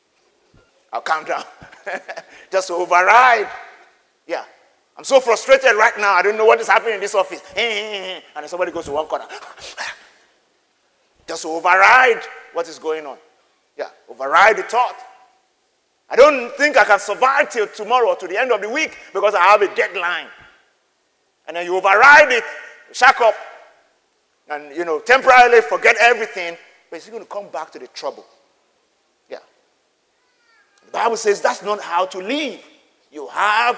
I'll 0.92 1.00
calm 1.00 1.24
down. 1.24 1.44
just 2.50 2.68
to 2.68 2.74
override. 2.74 3.48
Yeah. 4.26 4.44
I'm 4.96 5.04
so 5.04 5.20
frustrated 5.20 5.74
right 5.76 5.96
now. 5.98 6.12
I 6.12 6.22
don't 6.22 6.36
know 6.36 6.44
what 6.44 6.60
is 6.60 6.68
happening 6.68 6.94
in 6.94 7.00
this 7.00 7.14
office. 7.14 7.42
And 7.56 8.22
then 8.36 8.48
somebody 8.48 8.72
goes 8.72 8.84
to 8.86 8.92
one 8.92 9.06
corner. 9.06 9.26
Just 11.26 11.42
to 11.42 11.48
override 11.48 12.22
what 12.52 12.68
is 12.68 12.78
going 12.78 13.06
on. 13.06 13.16
Yeah, 13.76 13.88
override 14.08 14.56
the 14.56 14.62
thought. 14.62 14.96
I 16.14 16.16
don't 16.16 16.54
think 16.54 16.76
I 16.76 16.84
can 16.84 17.00
survive 17.00 17.50
till 17.50 17.66
tomorrow 17.66 18.10
or 18.10 18.16
to 18.16 18.28
the 18.28 18.38
end 18.38 18.52
of 18.52 18.60
the 18.60 18.70
week 18.70 18.96
because 19.12 19.34
I 19.34 19.42
have 19.46 19.62
a 19.62 19.74
deadline. 19.74 20.28
And 21.48 21.56
then 21.56 21.66
you 21.66 21.76
override 21.76 22.30
it, 22.30 22.44
shack 22.92 23.20
up, 23.20 23.34
and 24.48 24.76
you 24.76 24.84
know, 24.84 25.00
temporarily 25.00 25.60
forget 25.62 25.96
everything, 26.00 26.56
but 26.88 26.98
it's 26.98 27.10
going 27.10 27.24
to 27.24 27.28
come 27.28 27.48
back 27.48 27.72
to 27.72 27.80
the 27.80 27.88
trouble. 27.88 28.24
Yeah. 29.28 29.38
The 30.86 30.92
Bible 30.92 31.16
says 31.16 31.40
that's 31.40 31.64
not 31.64 31.80
how 31.80 32.06
to 32.06 32.18
live. 32.18 32.60
You 33.10 33.26
have 33.26 33.76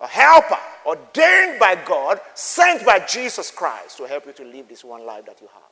a 0.00 0.06
helper 0.06 0.56
ordained 0.86 1.60
by 1.60 1.76
God, 1.84 2.22
sent 2.32 2.86
by 2.86 3.00
Jesus 3.00 3.50
Christ 3.50 3.98
to 3.98 4.04
help 4.04 4.24
you 4.24 4.32
to 4.32 4.44
live 4.44 4.66
this 4.66 4.82
one 4.82 5.04
life 5.04 5.26
that 5.26 5.42
you 5.42 5.48
have. 5.52 5.62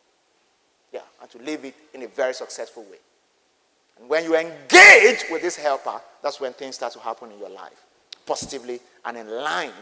Yeah, 0.93 1.23
and 1.23 1.31
to 1.31 1.39
live 1.39 1.65
it 1.65 1.75
in 1.95 2.03
a 2.03 2.09
very 2.09 2.35
successful 2.35 2.83
way. 2.83 2.99
When 4.07 4.25
you 4.25 4.37
engage 4.37 5.25
with 5.31 5.43
this 5.43 5.57
helper, 5.57 6.01
that's 6.23 6.41
when 6.41 6.53
things 6.53 6.77
start 6.77 6.93
to 6.95 7.01
happen 7.01 7.33
in 7.33 7.39
your 7.39 7.51
life, 7.51 7.85
positively 8.27 8.81
and 9.05 9.17
in 9.17 9.29
line 9.29 9.73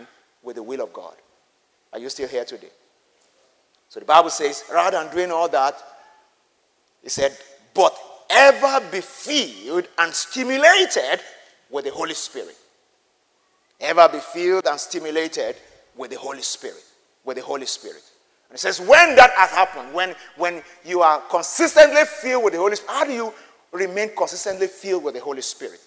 with 0.43 0.57
the 0.57 0.63
will 0.63 0.81
of 0.81 0.93
God. 0.93 1.15
Are 1.93 1.99
you 1.99 2.09
still 2.09 2.29
here 2.29 2.45
today? 2.45 2.71
So 3.89 4.01
the 4.01 4.07
Bible 4.07 4.31
says, 4.31 4.65
rather 4.73 5.03
than 5.03 5.15
doing 5.15 5.31
all 5.31 5.49
that, 5.49 5.77
he 7.03 7.09
said, 7.09 7.37
but 7.73 7.97
ever 8.29 8.85
be 8.91 9.01
filled 9.01 9.87
and 9.99 10.13
stimulated 10.13 11.21
with 11.71 11.85
the 11.85 11.91
Holy 11.91 12.15
Spirit. 12.15 12.57
Ever 13.81 14.09
be 14.09 14.19
filled 14.19 14.67
and 14.67 14.81
stimulated 14.81 15.57
with 15.97 16.11
the 16.11 16.19
Holy 16.19 16.43
Spirit. 16.43 16.83
With 17.25 17.37
the 17.37 17.43
Holy 17.43 17.67
Spirit. 17.67 18.03
And 18.49 18.57
it 18.57 18.61
says, 18.61 18.81
when 18.81 19.17
that 19.17 19.33
has 19.37 19.51
happened, 19.51 19.93
when, 19.93 20.15
when 20.37 20.63
you 20.85 21.03
are 21.03 21.21
consistently 21.31 22.05
filled 22.05 22.45
with 22.45 22.53
the 22.53 22.59
Holy 22.59 22.77
Spirit, 22.77 22.93
how 22.93 23.05
do 23.05 23.13
you 23.13 23.35
remain 23.77 24.11
consistently 24.17 24.67
filled 24.67 25.05
with 25.05 25.15
the 25.15 25.21
Holy 25.21 25.43
Spirit? 25.43 25.81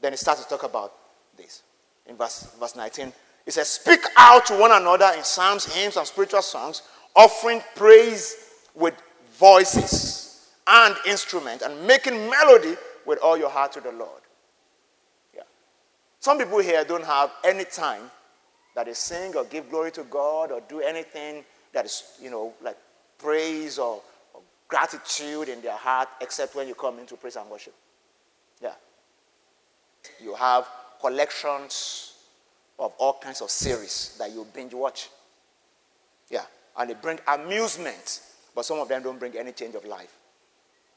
Then 0.00 0.12
it 0.12 0.18
starts 0.18 0.42
to 0.42 0.48
talk 0.48 0.62
about 0.62 0.92
this. 1.36 1.62
In 2.06 2.16
verse, 2.16 2.54
verse 2.58 2.76
19, 2.76 3.12
it 3.46 3.52
says, 3.52 3.68
Speak 3.68 4.00
out 4.16 4.46
to 4.46 4.58
one 4.58 4.72
another 4.72 5.12
in 5.16 5.24
psalms, 5.24 5.72
hymns, 5.72 5.96
and 5.96 6.06
spiritual 6.06 6.42
songs, 6.42 6.82
offering 7.14 7.62
praise 7.74 8.36
with 8.74 8.94
voices 9.38 10.48
and 10.66 10.96
instruments, 11.06 11.64
and 11.64 11.86
making 11.86 12.28
melody 12.28 12.76
with 13.06 13.18
all 13.22 13.36
your 13.38 13.50
heart 13.50 13.72
to 13.72 13.80
the 13.80 13.92
Lord. 13.92 14.20
Yeah. 15.34 15.42
Some 16.20 16.38
people 16.38 16.58
here 16.58 16.84
don't 16.84 17.04
have 17.04 17.30
any 17.44 17.64
time 17.64 18.10
that 18.74 18.86
they 18.86 18.92
sing 18.92 19.34
or 19.36 19.44
give 19.44 19.70
glory 19.70 19.92
to 19.92 20.02
God 20.04 20.50
or 20.50 20.60
do 20.68 20.80
anything 20.80 21.44
that 21.72 21.86
is, 21.86 22.02
you 22.20 22.30
know, 22.30 22.52
like 22.62 22.76
praise 23.18 23.78
or 23.78 24.02
gratitude 24.68 25.48
in 25.48 25.62
their 25.62 25.76
heart 25.76 26.08
except 26.20 26.54
when 26.54 26.68
you 26.68 26.74
come 26.74 26.98
into 26.98 27.16
praise 27.16 27.36
and 27.36 27.48
worship. 27.48 27.74
Yeah. 28.62 28.74
You 30.22 30.34
have 30.34 30.66
collections 31.00 32.14
of 32.78 32.92
all 32.98 33.18
kinds 33.20 33.40
of 33.40 33.50
series 33.50 34.16
that 34.18 34.32
you 34.32 34.46
binge 34.54 34.74
watch. 34.74 35.08
Yeah. 36.30 36.44
And 36.76 36.90
they 36.90 36.94
bring 36.94 37.18
amusement, 37.28 38.20
but 38.54 38.64
some 38.64 38.78
of 38.78 38.88
them 38.88 39.02
don't 39.02 39.18
bring 39.18 39.36
any 39.36 39.52
change 39.52 39.74
of 39.74 39.84
life. 39.84 40.14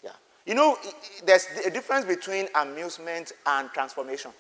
Yeah. 0.04 0.12
You 0.46 0.56
know, 0.56 0.78
there's 1.26 1.48
a 1.66 1.70
difference 1.70 2.06
between 2.06 2.48
amusement 2.56 3.32
and 3.46 3.70
transformation. 3.72 4.32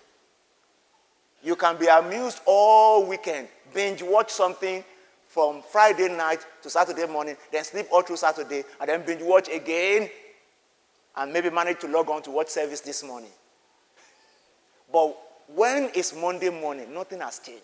You 1.42 1.56
can 1.56 1.78
be 1.78 1.88
amused 1.88 2.42
all 2.46 3.06
weekend, 3.06 3.48
binge 3.74 4.04
watch 4.04 4.30
something 4.30 4.84
from 5.30 5.62
Friday 5.62 6.10
night 6.10 6.44
to 6.64 6.72
Saturday 6.72 7.06
morning, 7.06 7.38
then 7.52 7.64
sleep 7.64 7.86
all 7.92 8.02
through 8.02 8.18
Saturday, 8.18 8.64
and 8.82 8.90
then 8.90 9.06
binge 9.06 9.22
watch 9.22 9.48
again, 9.48 10.10
and 11.16 11.32
maybe 11.32 11.52
manage 11.52 11.80
to 11.80 11.88
log 11.88 12.10
on 12.10 12.24
to 12.24 12.32
watch 12.32 12.48
service 12.48 12.82
this 12.82 13.04
morning. 13.04 13.30
But 14.92 15.16
when 15.54 15.92
it's 15.94 16.16
Monday 16.16 16.50
morning, 16.50 16.92
nothing 16.92 17.22
has 17.22 17.40
changed. 17.40 17.62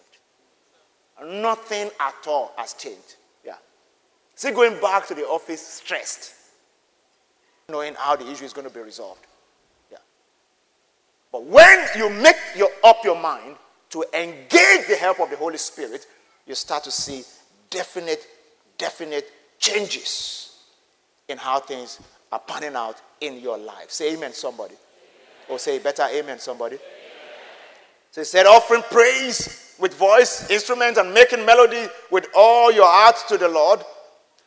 Nothing 1.26 1.90
at 2.00 2.28
all 2.28 2.54
has 2.56 2.74
changed. 2.74 3.16
Yeah. 3.44 3.56
See, 4.36 4.52
going 4.52 4.80
back 4.80 5.08
to 5.08 5.16
the 5.16 5.24
office 5.24 5.66
stressed, 5.66 6.34
knowing 7.68 7.96
how 7.96 8.16
the 8.16 8.30
issue 8.30 8.46
is 8.46 8.54
going 8.54 8.68
to 8.68 8.74
be 8.74 8.82
resolved. 8.82 9.26
Yeah. 9.92 9.98
But 11.32 11.46
when 11.46 11.88
you 11.98 12.12
make 12.12 12.36
your, 12.56 12.70
up 12.84 12.98
your 13.04 13.20
mind 13.20 13.56
to 13.90 14.06
engage 14.14 14.88
the 14.88 14.98
help 15.00 15.20
of 15.20 15.32
the 15.32 15.36
Holy 15.38 15.58
Spirit, 15.58 16.06
you 16.46 16.54
start 16.54 16.84
to 16.84 16.92
see 16.92 17.24
definite, 17.76 18.26
definite 18.78 19.30
changes 19.60 20.58
in 21.28 21.38
how 21.38 21.60
things 21.60 22.00
are 22.32 22.40
panning 22.40 22.76
out 22.76 23.02
in 23.20 23.40
your 23.40 23.58
life. 23.58 23.92
Say 23.92 24.14
amen, 24.14 24.34
somebody. 24.34 24.76
Or 25.50 25.60
say 25.60 25.78
better 25.80 26.08
amen, 26.12 26.40
somebody. 26.40 26.78
Amen. 26.78 26.86
So 28.12 28.22
he 28.22 28.26
said, 28.26 28.46
offering 28.46 28.82
praise 28.84 29.76
with 29.78 29.94
voice, 29.94 30.50
instruments, 30.50 30.98
and 30.98 31.14
making 31.14 31.46
melody 31.46 31.88
with 32.12 32.28
all 32.34 32.72
your 32.72 32.88
heart 32.88 33.18
to 33.28 33.38
the 33.38 33.50
Lord 33.50 33.82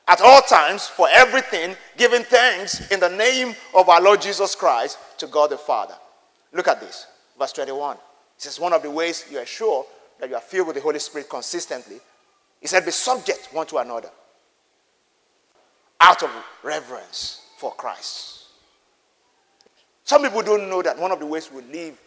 at 0.08 0.23
all 0.23 0.40
times 0.40 0.87
for 0.87 1.06
everything, 1.11 1.76
giving 1.99 2.23
thanks 2.23 2.90
in 2.90 2.99
the 2.99 3.11
name 3.11 3.54
of 3.75 3.90
our 3.90 4.00
Lord 4.00 4.23
Jesus 4.23 4.54
Christ 4.54 4.99
to 5.18 5.26
God 5.26 5.50
the 5.50 5.58
Father. 5.58 5.94
Look 6.54 6.66
at 6.66 6.80
this, 6.80 7.06
verse 7.38 7.52
21. 7.52 7.99
This 8.37 8.47
is 8.47 8.58
one 8.58 8.73
of 8.73 8.82
the 8.82 8.90
ways 8.90 9.26
you 9.30 9.38
are 9.38 9.44
sure 9.44 9.85
that 10.18 10.30
you 10.30 10.35
are 10.35 10.40
filled 10.40 10.68
with 10.68 10.76
the 10.76 10.82
Holy 10.82 10.99
Spirit 10.99 11.28
consistently. 11.28 11.99
He 12.61 12.67
said, 12.67 12.85
Be 12.85 12.91
subject 12.91 13.49
one 13.53 13.67
to 13.69 13.79
another 13.79 14.11
out 16.00 16.23
of 16.23 16.31
reverence 16.62 17.43
for 17.59 17.73
Christ. 17.73 18.45
Some 20.05 20.23
people 20.23 20.43
don't 20.43 20.71
know 20.71 20.81
that 20.83 20.99
one 20.99 21.12
of 21.12 21.19
the 21.19 21.27
ways 21.27 21.50
we 21.53 21.62
live 21.62 21.99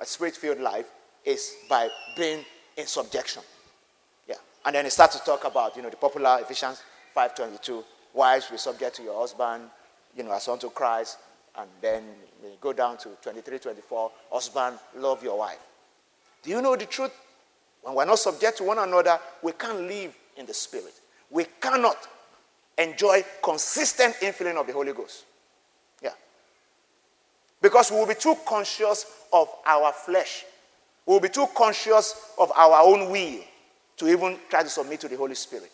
a 0.00 0.04
spirit 0.06 0.36
filled 0.36 0.60
life 0.60 0.90
is 1.24 1.54
by 1.68 1.88
being 2.16 2.44
in 2.76 2.86
subjection. 2.86 3.42
Yeah. 4.26 4.36
And 4.64 4.74
then 4.74 4.84
he 4.84 4.90
starts 4.90 5.18
to 5.18 5.24
talk 5.24 5.44
about, 5.44 5.76
you 5.76 5.82
know, 5.82 5.90
the 5.90 5.96
popular 5.96 6.38
Ephesians 6.40 6.82
5.22, 7.16 7.84
wives 8.14 8.46
be 8.50 8.56
subject 8.56 8.96
to 8.96 9.02
your 9.02 9.20
husband, 9.20 9.64
you 10.16 10.22
know, 10.22 10.32
as 10.32 10.48
unto 10.48 10.70
Christ, 10.70 11.18
and 11.58 11.68
then 11.80 12.04
go 12.60 12.72
down 12.72 12.96
to 12.98 13.10
23, 13.22 13.58
24. 13.58 14.10
Husband, 14.32 14.78
love 14.96 15.22
your 15.22 15.38
wife. 15.38 15.58
Do 16.42 16.50
you 16.50 16.62
know 16.62 16.76
the 16.76 16.86
truth? 16.86 17.12
When 17.82 17.94
we're 17.94 18.04
not 18.04 18.18
subject 18.18 18.58
to 18.58 18.64
one 18.64 18.78
another, 18.78 19.18
we 19.42 19.52
can't 19.52 19.80
live 19.80 20.14
in 20.36 20.46
the 20.46 20.54
Spirit. 20.54 20.92
We 21.30 21.46
cannot 21.60 21.96
enjoy 22.76 23.24
consistent 23.42 24.14
infilling 24.16 24.56
of 24.56 24.66
the 24.66 24.72
Holy 24.72 24.92
Ghost. 24.92 25.24
Yeah. 26.02 26.12
Because 27.60 27.90
we 27.90 27.98
will 27.98 28.06
be 28.06 28.14
too 28.14 28.36
conscious 28.46 29.06
of 29.32 29.48
our 29.66 29.92
flesh. 29.92 30.44
We 31.06 31.14
will 31.14 31.20
be 31.20 31.28
too 31.28 31.46
conscious 31.54 32.32
of 32.38 32.52
our 32.56 32.82
own 32.82 33.10
will 33.10 33.40
to 33.96 34.08
even 34.08 34.38
try 34.48 34.62
to 34.62 34.68
submit 34.68 35.00
to 35.00 35.08
the 35.08 35.16
Holy 35.16 35.34
Spirit. 35.34 35.70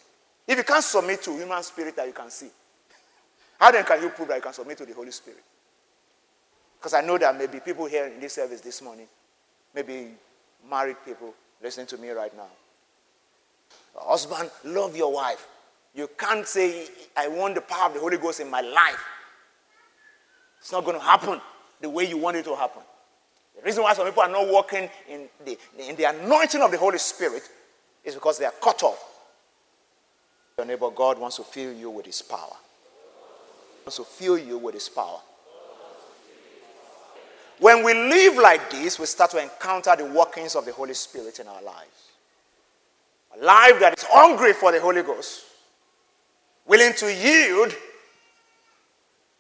If 0.46 0.58
you 0.58 0.64
can't 0.64 0.84
submit 0.84 1.22
to 1.22 1.36
human 1.36 1.62
spirit 1.62 1.96
that 1.96 2.06
you 2.06 2.12
can 2.12 2.30
see, 2.30 2.48
how 3.58 3.72
then 3.72 3.84
can 3.84 4.00
you 4.00 4.10
prove 4.10 4.28
that 4.28 4.36
you 4.36 4.42
can 4.42 4.52
submit 4.52 4.78
to 4.78 4.86
the 4.86 4.94
Holy 4.94 5.10
Spirit? 5.10 5.42
Because 6.78 6.94
I 6.94 7.00
know 7.00 7.18
there 7.18 7.32
may 7.32 7.46
be 7.46 7.58
people 7.58 7.86
here 7.86 8.06
in 8.06 8.20
this 8.20 8.34
service 8.34 8.60
this 8.60 8.80
morning, 8.80 9.06
maybe 9.74 10.10
married 10.68 10.96
people 11.04 11.34
listening 11.62 11.86
to 11.88 11.98
me 11.98 12.10
right 12.10 12.34
now. 12.36 12.48
Husband, 13.98 14.50
love 14.64 14.96
your 14.96 15.12
wife. 15.12 15.46
You 15.94 16.08
can't 16.18 16.46
say, 16.46 16.86
I 17.16 17.28
want 17.28 17.54
the 17.54 17.62
power 17.62 17.86
of 17.86 17.94
the 17.94 18.00
Holy 18.00 18.18
Ghost 18.18 18.40
in 18.40 18.50
my 18.50 18.60
life. 18.60 19.04
It's 20.60 20.72
not 20.72 20.84
going 20.84 20.98
to 20.98 21.04
happen 21.04 21.40
the 21.80 21.88
way 21.88 22.04
you 22.04 22.18
want 22.18 22.36
it 22.36 22.44
to 22.44 22.54
happen. 22.54 22.82
The 23.56 23.62
reason 23.62 23.82
why 23.82 23.94
some 23.94 24.06
people 24.06 24.22
are 24.22 24.28
not 24.28 24.48
walking 24.48 24.90
in 25.08 25.28
the, 25.44 25.58
in 25.78 25.96
the 25.96 26.04
anointing 26.04 26.60
of 26.60 26.70
the 26.70 26.76
Holy 26.76 26.98
Spirit 26.98 27.48
is 28.04 28.14
because 28.14 28.38
they 28.38 28.44
are 28.44 28.54
cut 28.62 28.82
off. 28.82 29.02
Your 30.58 30.66
neighbor, 30.66 30.90
God 30.90 31.18
wants 31.18 31.36
to 31.36 31.42
fill 31.42 31.72
you 31.72 31.90
with 31.90 32.06
His 32.06 32.20
power. 32.20 32.56
He 33.78 33.86
wants 33.86 33.96
to 33.96 34.04
fill 34.04 34.38
you 34.38 34.58
with 34.58 34.74
His 34.74 34.88
power. 34.88 35.20
When 37.58 37.82
we 37.82 37.94
live 37.94 38.36
like 38.36 38.70
this, 38.70 38.98
we 38.98 39.06
start 39.06 39.30
to 39.30 39.42
encounter 39.42 39.96
the 39.96 40.04
workings 40.04 40.54
of 40.54 40.66
the 40.66 40.72
Holy 40.72 40.94
Spirit 40.94 41.38
in 41.38 41.48
our 41.48 41.62
lives. 41.62 42.10
A 43.38 43.44
life 43.44 43.80
that 43.80 43.96
is 43.96 44.04
hungry 44.04 44.52
for 44.52 44.72
the 44.72 44.80
Holy 44.80 45.02
Ghost, 45.02 45.44
willing 46.66 46.92
to 46.94 47.12
yield, 47.12 47.74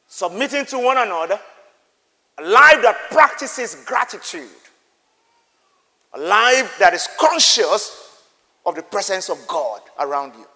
submitting 0.08 0.64
to 0.66 0.78
one 0.78 0.96
another, 0.98 1.38
a 2.38 2.42
life 2.42 2.82
that 2.82 2.96
practices 3.10 3.82
gratitude, 3.86 4.48
a 6.14 6.20
life 6.20 6.78
that 6.78 6.94
is 6.94 7.08
conscious 7.18 8.22
of 8.64 8.74
the 8.74 8.82
presence 8.82 9.28
of 9.28 9.46
God 9.46 9.80
around 9.98 10.34
you. 10.34 10.46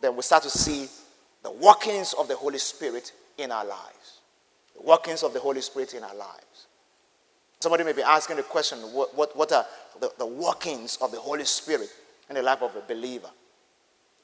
Then 0.00 0.14
we 0.16 0.22
start 0.22 0.42
to 0.42 0.50
see 0.50 0.88
the 1.42 1.52
workings 1.52 2.12
of 2.14 2.28
the 2.28 2.36
Holy 2.36 2.58
Spirit 2.58 3.12
in 3.38 3.50
our 3.50 3.64
lives. 3.64 4.20
Workings 4.84 5.22
of 5.22 5.32
the 5.32 5.40
Holy 5.40 5.60
Spirit 5.60 5.94
in 5.94 6.02
our 6.02 6.14
lives. 6.14 6.66
Somebody 7.60 7.84
may 7.84 7.92
be 7.92 8.02
asking 8.02 8.36
the 8.36 8.42
question 8.42 8.78
what, 8.92 9.14
what, 9.16 9.36
what 9.36 9.52
are 9.52 9.64
the, 10.00 10.10
the 10.18 10.26
workings 10.26 10.98
of 11.00 11.12
the 11.12 11.20
Holy 11.20 11.44
Spirit 11.44 11.88
in 12.28 12.34
the 12.34 12.42
life 12.42 12.62
of 12.62 12.74
a 12.74 12.80
believer? 12.80 13.30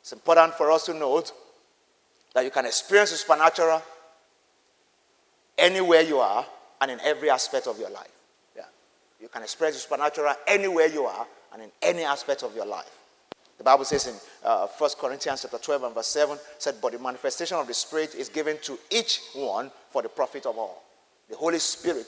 It's 0.01 0.13
important 0.13 0.55
for 0.55 0.71
us 0.71 0.87
to 0.87 0.95
note 0.95 1.33
that 2.35 2.45
you 2.45 2.51
can 2.51 2.67
experience 2.67 3.11
the 3.11 3.17
supernatural 3.17 3.83
anywhere 5.57 6.03
you 6.03 6.19
are 6.19 6.45
and 6.81 6.91
in 6.91 7.01
every 7.01 7.31
aspect 7.31 7.67
of 7.67 7.79
your 7.79 7.91
life. 7.91 8.11
Yeah. 8.57 8.63
You 9.21 9.29
can 9.29 9.43
experience 9.43 9.77
the 9.77 9.83
supernatural 9.83 10.35
anywhere 10.47 10.87
you 10.87 11.05
are 11.05 11.27
and 11.53 11.63
in 11.63 11.71
any 11.83 12.03
aspect 12.03 12.43
of 12.43 12.55
your 12.55 12.67
life. 12.67 12.98
The 13.59 13.65
Bible 13.65 13.85
says 13.85 14.07
in 14.07 14.15
uh, 14.45 14.69
1 14.69 14.91
Corinthians 15.01 15.43
chapter 15.43 15.59
12 15.59 15.83
and 15.83 15.95
verse 15.95 16.07
7, 16.07 16.39
said, 16.59 16.77
But 16.81 16.93
the 16.93 16.99
manifestation 17.01 17.57
of 17.57 17.67
the 17.67 17.75
Spirit 17.75 18.15
is 18.15 18.29
given 18.29 18.57
to 18.63 18.79
each 18.91 19.21
one 19.35 19.71
for 19.91 20.01
the 20.01 20.09
profit 20.09 20.47
of 20.47 20.57
all. 20.57 20.85
The 21.29 21.37
Holy 21.37 21.59
Spirit 21.59 22.07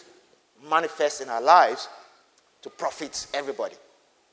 manifests 0.69 1.21
in 1.21 1.28
our 1.28 1.42
lives 1.42 1.88
to 2.62 2.71
profit 2.71 3.26
everybody. 3.35 3.75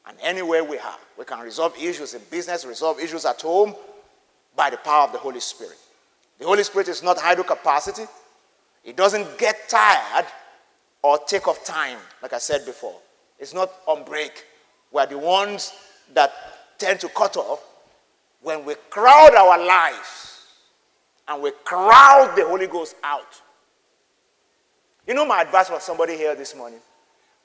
And 0.07 0.17
anywhere 0.21 0.63
we 0.63 0.77
are, 0.77 0.97
we 1.17 1.25
can 1.25 1.39
resolve 1.39 1.75
issues 1.81 2.13
in 2.13 2.21
business, 2.29 2.65
resolve 2.65 2.99
issues 2.99 3.25
at 3.25 3.41
home 3.41 3.75
by 4.55 4.69
the 4.69 4.77
power 4.77 5.05
of 5.05 5.11
the 5.11 5.17
Holy 5.17 5.39
Spirit. 5.39 5.77
The 6.39 6.45
Holy 6.45 6.63
Spirit 6.63 6.87
is 6.87 7.01
not 7.01 7.17
idle 7.23 7.43
capacity. 7.43 8.03
It 8.85 8.95
doesn't 8.95 9.37
get 9.37 9.67
tired 9.67 10.25
or 11.01 11.17
take 11.27 11.47
off 11.47 11.65
time, 11.65 11.97
like 12.21 12.33
I 12.33 12.37
said 12.37 12.65
before. 12.65 12.95
It's 13.39 13.53
not 13.53 13.71
on 13.87 14.05
break. 14.05 14.45
We're 14.91 15.07
the 15.07 15.17
ones 15.17 15.73
that 16.13 16.31
tend 16.77 16.99
to 17.01 17.09
cut 17.09 17.37
off 17.37 17.63
when 18.41 18.65
we 18.65 18.75
crowd 18.89 19.33
our 19.35 19.63
lives 19.65 20.45
and 21.27 21.41
we 21.41 21.51
crowd 21.63 22.33
the 22.35 22.45
Holy 22.47 22.67
Ghost 22.67 22.95
out. 23.03 23.41
You 25.05 25.13
know 25.13 25.25
my 25.25 25.41
advice 25.41 25.69
for 25.69 25.79
somebody 25.79 26.15
here 26.15 26.35
this 26.35 26.55
morning? 26.55 26.79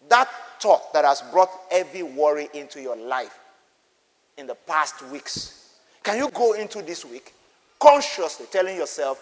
That 0.09 0.29
thought 0.61 0.93
that 0.93 1.05
has 1.05 1.23
brought 1.33 1.51
every 1.71 2.03
worry 2.03 2.49
into 2.55 2.81
your 2.81 2.97
life 2.97 3.39
in 4.37 4.47
the 4.47 4.55
past 4.55 5.03
weeks. 5.11 5.77
Can 6.03 6.19
you 6.19 6.29
go 6.31 6.55
into 6.55 6.83
this 6.83 7.05
week 7.05 7.33
consciously 7.83 8.47
telling 8.51 8.77
yourself, 8.77 9.21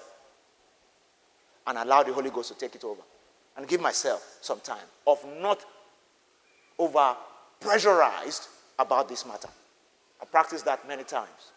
and 1.67 1.79
allow 1.79 2.03
the 2.03 2.13
Holy 2.13 2.31
Ghost 2.31 2.53
to 2.53 2.59
take 2.59 2.75
it 2.75 2.85
over. 2.85 3.01
And 3.57 3.67
give 3.67 3.81
myself 3.81 4.39
some 4.41 4.61
time 4.61 4.87
of 5.07 5.25
not 5.41 5.65
over 6.79 7.17
pressurized 7.59 8.49
about 8.79 9.09
this 9.09 9.27
matter. 9.27 9.49
I 10.21 10.25
practice 10.27 10.63
that 10.63 10.87
many 10.87 11.05
times. 11.05 11.53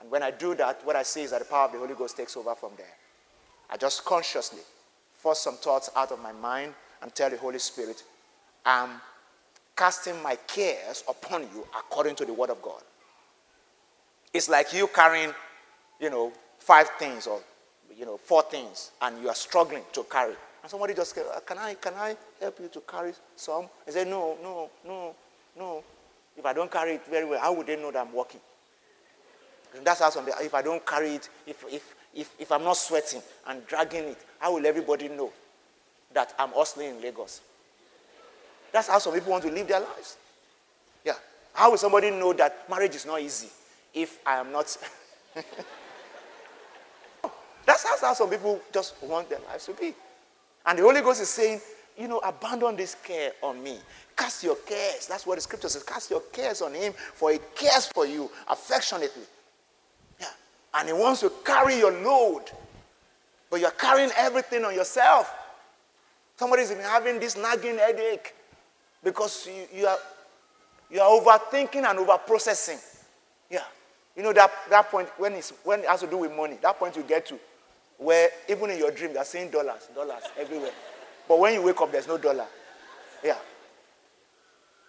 And 0.00 0.10
when 0.10 0.22
I 0.22 0.30
do 0.30 0.54
that, 0.56 0.84
what 0.84 0.96
I 0.96 1.02
see 1.02 1.22
is 1.22 1.30
that 1.30 1.40
the 1.40 1.46
power 1.46 1.66
of 1.66 1.72
the 1.72 1.78
Holy 1.78 1.94
Ghost 1.94 2.16
takes 2.16 2.36
over 2.36 2.54
from 2.54 2.72
there. 2.76 2.94
I 3.70 3.76
just 3.76 4.04
consciously 4.04 4.60
force 5.14 5.40
some 5.40 5.56
thoughts 5.56 5.90
out 5.96 6.12
of 6.12 6.20
my 6.20 6.32
mind 6.32 6.74
and 7.02 7.14
tell 7.14 7.30
the 7.30 7.36
Holy 7.36 7.58
Spirit, 7.58 8.02
I'm 8.64 9.00
casting 9.74 10.22
my 10.22 10.36
cares 10.46 11.02
upon 11.08 11.42
you 11.42 11.66
according 11.76 12.16
to 12.16 12.24
the 12.24 12.32
Word 12.32 12.50
of 12.50 12.60
God. 12.62 12.82
It's 14.32 14.48
like 14.48 14.72
you 14.72 14.88
carrying, 14.88 15.32
you 16.00 16.10
know, 16.10 16.32
five 16.58 16.88
things 16.98 17.26
or 17.26 17.40
you 17.96 18.04
know, 18.04 18.16
four 18.16 18.42
things 18.42 18.90
and 19.00 19.20
you 19.22 19.28
are 19.28 19.34
struggling 19.34 19.82
to 19.92 20.04
carry. 20.04 20.34
And 20.62 20.70
somebody 20.70 20.94
just 20.94 21.16
uh, 21.16 21.40
can 21.40 21.58
I, 21.58 21.74
can 21.74 21.94
I 21.94 22.16
help 22.40 22.60
you 22.60 22.68
to 22.68 22.80
carry 22.80 23.12
some? 23.36 23.68
I 23.86 23.90
said, 23.90 24.08
no, 24.08 24.36
no, 24.42 24.70
no, 24.86 25.14
no. 25.56 25.84
If 26.36 26.44
I 26.44 26.52
don't 26.52 26.70
carry 26.70 26.92
it 26.92 27.06
very 27.06 27.24
well, 27.24 27.40
how 27.40 27.52
would 27.52 27.66
they 27.66 27.76
know 27.76 27.90
that 27.90 28.06
I'm 28.06 28.12
working? 28.12 28.40
And 29.76 29.84
that's 29.86 30.00
how 30.00 30.10
some, 30.10 30.26
if 30.28 30.54
I 30.54 30.62
don't 30.62 30.84
carry 30.86 31.14
it, 31.14 31.28
if, 31.46 31.64
if, 31.68 31.94
if, 32.14 32.30
if 32.38 32.52
I'm 32.52 32.64
not 32.64 32.76
sweating 32.76 33.22
and 33.46 33.66
dragging 33.66 34.04
it, 34.04 34.18
how 34.38 34.54
will 34.54 34.66
everybody 34.66 35.08
know 35.08 35.32
that 36.14 36.34
I'm 36.38 36.50
hustling 36.50 36.96
in 36.96 37.02
Lagos? 37.02 37.40
That's 38.72 38.88
how 38.88 38.98
some 38.98 39.14
people 39.14 39.32
want 39.32 39.44
to 39.44 39.50
live 39.50 39.68
their 39.68 39.80
lives. 39.80 40.16
Yeah. 41.04 41.14
How 41.52 41.70
will 41.70 41.78
somebody 41.78 42.10
know 42.10 42.32
that 42.34 42.68
marriage 42.68 42.94
is 42.94 43.06
not 43.06 43.20
easy 43.20 43.48
if 43.94 44.18
I 44.26 44.36
am 44.36 44.52
not 44.52 44.76
That's, 47.66 47.84
how 48.00 48.14
some 48.14 48.30
people 48.30 48.60
just 48.72 49.02
want 49.02 49.28
their 49.28 49.40
lives 49.40 49.66
to 49.66 49.72
be. 49.72 49.92
And 50.64 50.78
the 50.78 50.82
Holy 50.82 51.00
Ghost 51.00 51.20
is 51.20 51.28
saying, 51.28 51.60
you 51.98 52.08
know, 52.08 52.18
abandon 52.18 52.76
this 52.76 52.94
care 53.02 53.32
on 53.42 53.62
me. 53.62 53.78
Cast 54.16 54.44
your 54.44 54.56
cares. 54.56 55.06
That's 55.06 55.26
what 55.26 55.36
the 55.36 55.40
scripture 55.40 55.68
says. 55.68 55.82
Cast 55.82 56.10
your 56.10 56.22
cares 56.32 56.62
on 56.62 56.74
him, 56.74 56.92
for 56.92 57.32
he 57.32 57.38
cares 57.54 57.86
for 57.86 58.06
you 58.06 58.30
affectionately. 58.48 59.22
Yeah. 60.20 60.26
And 60.74 60.88
he 60.88 60.94
wants 60.94 61.20
to 61.20 61.30
carry 61.44 61.78
your 61.78 61.92
load. 61.92 62.44
But 63.50 63.60
you're 63.60 63.70
carrying 63.70 64.10
everything 64.16 64.64
on 64.64 64.74
yourself. 64.74 65.32
Somebody's 66.36 66.70
been 66.70 66.80
having 66.80 67.18
this 67.18 67.36
nagging 67.36 67.78
headache 67.78 68.34
because 69.02 69.46
you, 69.46 69.80
you 69.80 69.86
are 69.86 69.98
you 70.90 71.00
are 71.00 71.20
overthinking 71.20 71.84
and 71.84 71.98
overprocessing. 71.98 72.80
Yeah. 73.50 73.64
You 74.16 74.22
know 74.22 74.32
that, 74.32 74.50
that 74.70 74.90
point 74.90 75.08
when, 75.18 75.34
it's, 75.34 75.52
when 75.64 75.80
it 75.80 75.86
has 75.86 76.00
to 76.00 76.06
do 76.06 76.18
with 76.18 76.32
money, 76.32 76.58
that 76.62 76.78
point 76.78 76.96
you 76.96 77.02
get 77.02 77.26
to 77.26 77.38
where 77.98 78.28
even 78.48 78.70
in 78.70 78.78
your 78.78 78.90
dream 78.90 79.12
you're 79.12 79.24
seeing 79.24 79.50
dollars, 79.50 79.88
dollars 79.94 80.22
everywhere. 80.38 80.72
But 81.28 81.38
when 81.38 81.54
you 81.54 81.62
wake 81.62 81.80
up, 81.80 81.92
there's 81.92 82.08
no 82.08 82.18
dollar. 82.18 82.46
Yeah. 83.24 83.36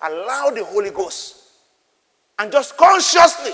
Allow 0.02 0.52
the 0.52 0.64
Holy 0.64 0.92
Ghost 0.92 1.38
and 2.40 2.52
just 2.52 2.78
consciously 2.78 3.54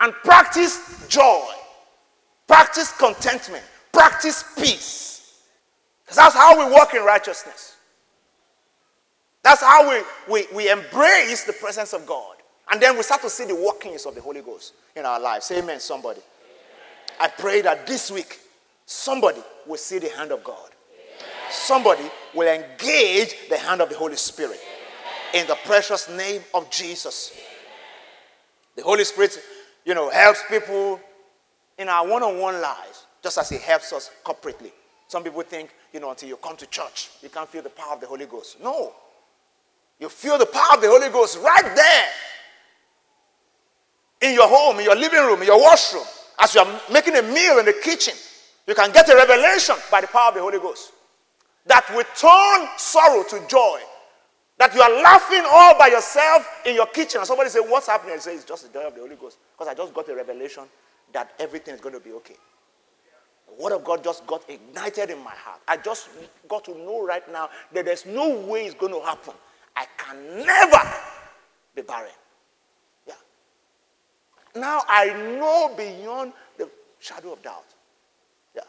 and 0.00 0.12
practice 0.24 1.06
joy, 1.08 1.44
practice 2.46 2.92
contentment, 2.96 3.64
practice 3.92 4.44
peace. 4.56 5.42
That's 6.14 6.34
how 6.34 6.58
we 6.64 6.72
walk 6.72 6.94
in 6.94 7.02
righteousness. 7.04 7.76
That's 9.42 9.62
how 9.62 9.90
we, 9.90 10.02
we, 10.30 10.46
we 10.54 10.70
embrace 10.70 11.44
the 11.44 11.52
presence 11.52 11.92
of 11.92 12.06
God. 12.06 12.36
And 12.70 12.80
then 12.80 12.96
we 12.96 13.02
start 13.02 13.22
to 13.22 13.30
see 13.30 13.44
the 13.44 13.54
workings 13.54 14.04
of 14.06 14.14
the 14.14 14.20
Holy 14.20 14.42
Ghost 14.42 14.74
in 14.94 15.04
our 15.06 15.18
lives. 15.18 15.50
Amen, 15.50 15.80
somebody. 15.80 16.20
I 17.20 17.28
pray 17.28 17.62
that 17.62 17.86
this 17.86 18.10
week 18.10 18.38
somebody 18.86 19.42
will 19.66 19.78
see 19.78 19.98
the 19.98 20.10
hand 20.10 20.32
of 20.32 20.44
God. 20.44 20.70
Somebody 21.50 22.10
will 22.34 22.48
engage 22.48 23.34
the 23.48 23.56
hand 23.56 23.80
of 23.80 23.88
the 23.88 23.96
Holy 23.96 24.16
Spirit 24.16 24.60
in 25.34 25.46
the 25.46 25.56
precious 25.64 26.08
name 26.10 26.42
of 26.54 26.70
Jesus. 26.70 27.38
The 28.76 28.82
Holy 28.82 29.04
Spirit, 29.04 29.38
you 29.84 29.94
know, 29.94 30.10
helps 30.10 30.42
people 30.48 31.00
in 31.78 31.88
our 31.88 32.06
one 32.06 32.22
on 32.22 32.38
one 32.38 32.60
lives 32.60 33.06
just 33.22 33.38
as 33.38 33.48
He 33.48 33.58
helps 33.58 33.92
us 33.92 34.10
corporately. 34.24 34.70
Some 35.08 35.24
people 35.24 35.42
think, 35.42 35.70
you 35.92 36.00
know, 36.00 36.10
until 36.10 36.28
you 36.28 36.36
come 36.36 36.56
to 36.56 36.66
church, 36.66 37.10
you 37.22 37.28
can't 37.28 37.48
feel 37.48 37.62
the 37.62 37.70
power 37.70 37.94
of 37.94 38.00
the 38.00 38.06
Holy 38.06 38.26
Ghost. 38.26 38.60
No. 38.62 38.92
You 39.98 40.08
feel 40.08 40.38
the 40.38 40.46
power 40.46 40.74
of 40.74 40.82
the 40.82 40.88
Holy 40.88 41.08
Ghost 41.08 41.38
right 41.38 41.74
there 41.74 42.06
in 44.20 44.34
your 44.34 44.48
home, 44.48 44.78
in 44.78 44.84
your 44.84 44.96
living 44.96 45.20
room, 45.20 45.40
in 45.40 45.46
your 45.46 45.60
washroom. 45.60 46.04
As 46.38 46.54
you 46.54 46.60
are 46.60 46.80
making 46.92 47.16
a 47.16 47.22
meal 47.22 47.58
in 47.58 47.64
the 47.64 47.72
kitchen, 47.72 48.14
you 48.66 48.74
can 48.74 48.92
get 48.92 49.08
a 49.08 49.16
revelation 49.16 49.74
by 49.90 50.02
the 50.02 50.06
power 50.06 50.28
of 50.28 50.34
the 50.34 50.40
Holy 50.40 50.58
Ghost 50.58 50.92
that 51.68 51.88
will 51.94 52.04
turn 52.16 52.68
sorrow 52.76 53.22
to 53.22 53.46
joy. 53.48 53.80
That 54.58 54.74
you 54.74 54.82
are 54.82 55.02
laughing 55.02 55.44
all 55.48 55.78
by 55.78 55.86
yourself 55.86 56.44
in 56.66 56.74
your 56.74 56.86
kitchen, 56.86 57.20
and 57.20 57.26
somebody 57.26 57.48
say, 57.48 57.60
"What's 57.60 57.86
happening?" 57.86 58.14
And 58.14 58.22
say, 58.22 58.34
"It's 58.34 58.44
just 58.44 58.64
the 58.64 58.76
joy 58.76 58.86
of 58.86 58.94
the 58.94 59.00
Holy 59.00 59.14
Ghost," 59.14 59.38
because 59.52 59.68
I 59.68 59.74
just 59.74 59.94
got 59.94 60.08
a 60.08 60.14
revelation 60.16 60.68
that 61.12 61.32
everything 61.38 61.74
is 61.74 61.80
going 61.80 61.94
to 61.94 62.00
be 62.00 62.12
okay. 62.12 62.36
The 63.46 63.62
Word 63.62 63.72
of 63.72 63.84
God 63.84 64.02
just 64.02 64.26
got 64.26 64.42
ignited 64.50 65.10
in 65.10 65.18
my 65.22 65.30
heart. 65.30 65.60
I 65.68 65.76
just 65.76 66.08
got 66.48 66.64
to 66.64 66.76
know 66.76 67.06
right 67.06 67.26
now 67.30 67.48
that 67.72 67.84
there's 67.84 68.04
no 68.04 68.28
way 68.28 68.66
it's 68.66 68.74
going 68.74 68.92
to 68.92 69.00
happen. 69.00 69.34
I 69.76 69.86
can 69.96 70.44
never 70.44 70.80
be 71.74 71.82
barren. 71.82 72.10
Yeah. 73.06 73.14
Now 74.56 74.82
I 74.88 75.12
know 75.38 75.72
beyond 75.76 76.32
the 76.56 76.68
shadow 76.98 77.32
of 77.32 77.42
doubt. 77.42 77.64
Yeah. 78.54 78.62